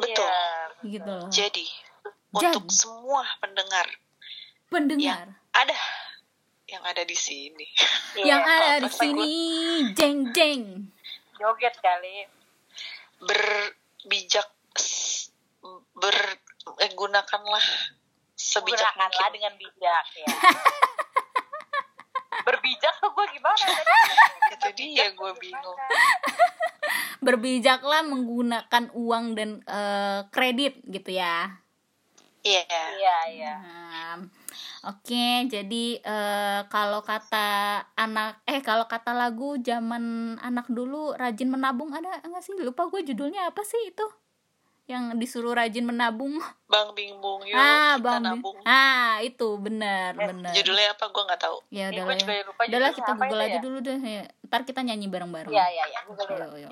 Betul. 0.02 0.28
Iya. 0.80 0.90
gitu 0.90 1.10
loh. 1.10 1.28
Jadi, 1.28 1.66
Jadi. 2.32 2.46
untuk 2.50 2.66
semua 2.68 3.22
pendengar 3.36 3.86
pendengar. 4.66 5.26
ada 5.50 5.76
yang 6.64 6.82
ada 6.82 7.02
di 7.02 7.12
sini. 7.12 7.66
Iya, 8.14 8.24
yang 8.28 8.42
ada 8.42 8.78
di 8.78 8.86
gue- 8.86 8.94
sini 8.94 9.32
jeng 9.92 10.30
jeng. 10.30 10.62
Joget 11.36 11.74
kali. 11.76 12.24
Berbijak 13.18 14.48
s- 14.74 15.34
ber 15.92 16.16
eh, 16.78 16.90
gunakanlah 16.90 17.66
sebijak 18.32 18.80
gunakanlah 18.88 19.10
mungkin. 19.20 19.34
dengan 19.34 19.52
bijak 19.56 20.06
ya. 20.14 20.26
Berbijak 22.40 22.94
tuh 22.96 23.10
gue 23.10 23.26
gimana 23.30 23.56
tadi? 23.58 23.92
Itu 24.50 24.68
dia 24.72 25.06
gue 25.10 25.32
bingung 25.36 25.76
berbijaklah 27.20 28.02
menggunakan 28.02 28.84
uang 28.92 29.24
dan 29.32 29.50
eh, 29.64 30.20
kredit 30.28 30.80
gitu 30.84 31.12
ya 31.12 31.60
iya 32.42 32.64
iya 32.96 33.16
iya 33.30 33.54
Hmm, 34.10 34.26
Oke, 34.80 35.44
jadi 35.46 36.00
eh, 36.00 36.60
kalau 36.72 37.04
kata 37.04 37.46
anak 37.94 38.40
eh 38.48 38.64
kalau 38.64 38.88
kata 38.88 39.12
lagu 39.12 39.60
zaman 39.60 40.34
anak 40.40 40.66
dulu 40.72 41.12
rajin 41.14 41.52
menabung 41.52 41.92
ada 41.92 42.18
enggak 42.24 42.40
sih? 42.40 42.56
Lupa 42.56 42.88
gue 42.88 43.04
judulnya 43.04 43.44
apa 43.46 43.60
sih 43.60 43.92
itu? 43.92 44.06
Yang 44.88 45.20
disuruh 45.20 45.52
rajin 45.52 45.84
menabung. 45.84 46.40
bang 46.66 46.88
bingbung 46.96 47.44
yuk 47.44 47.58
ah, 47.60 47.94
kita 47.98 48.02
Bang. 48.02 48.22
Nabung 48.24 48.56
Ah, 48.64 49.20
itu 49.20 49.48
benar, 49.60 50.16
benar. 50.16 50.54
judulnya 50.56 50.96
apa 50.96 51.04
gue 51.12 51.22
nggak 51.28 51.40
tahu 51.44 51.58
Ya 51.68 51.84
udah 51.92 52.02
gue 52.02 52.14
lah. 52.14 52.18
juga 52.18 52.32
ya. 52.32 52.42
lupa 52.48 52.62
kita 52.96 53.12
Google 53.14 53.40
aja 53.44 53.50
ya? 53.52 53.60
dulu 53.60 53.78
deh. 53.82 53.98
ya. 54.00 54.24
Ntar 54.50 54.66
kita 54.66 54.82
nyanyi 54.82 55.06
bareng-bareng. 55.06 55.54
iya 55.54 55.62
iya 55.70 55.84
iya. 55.86 56.00
Yuk, 56.10 56.66
yuk. 56.66 56.70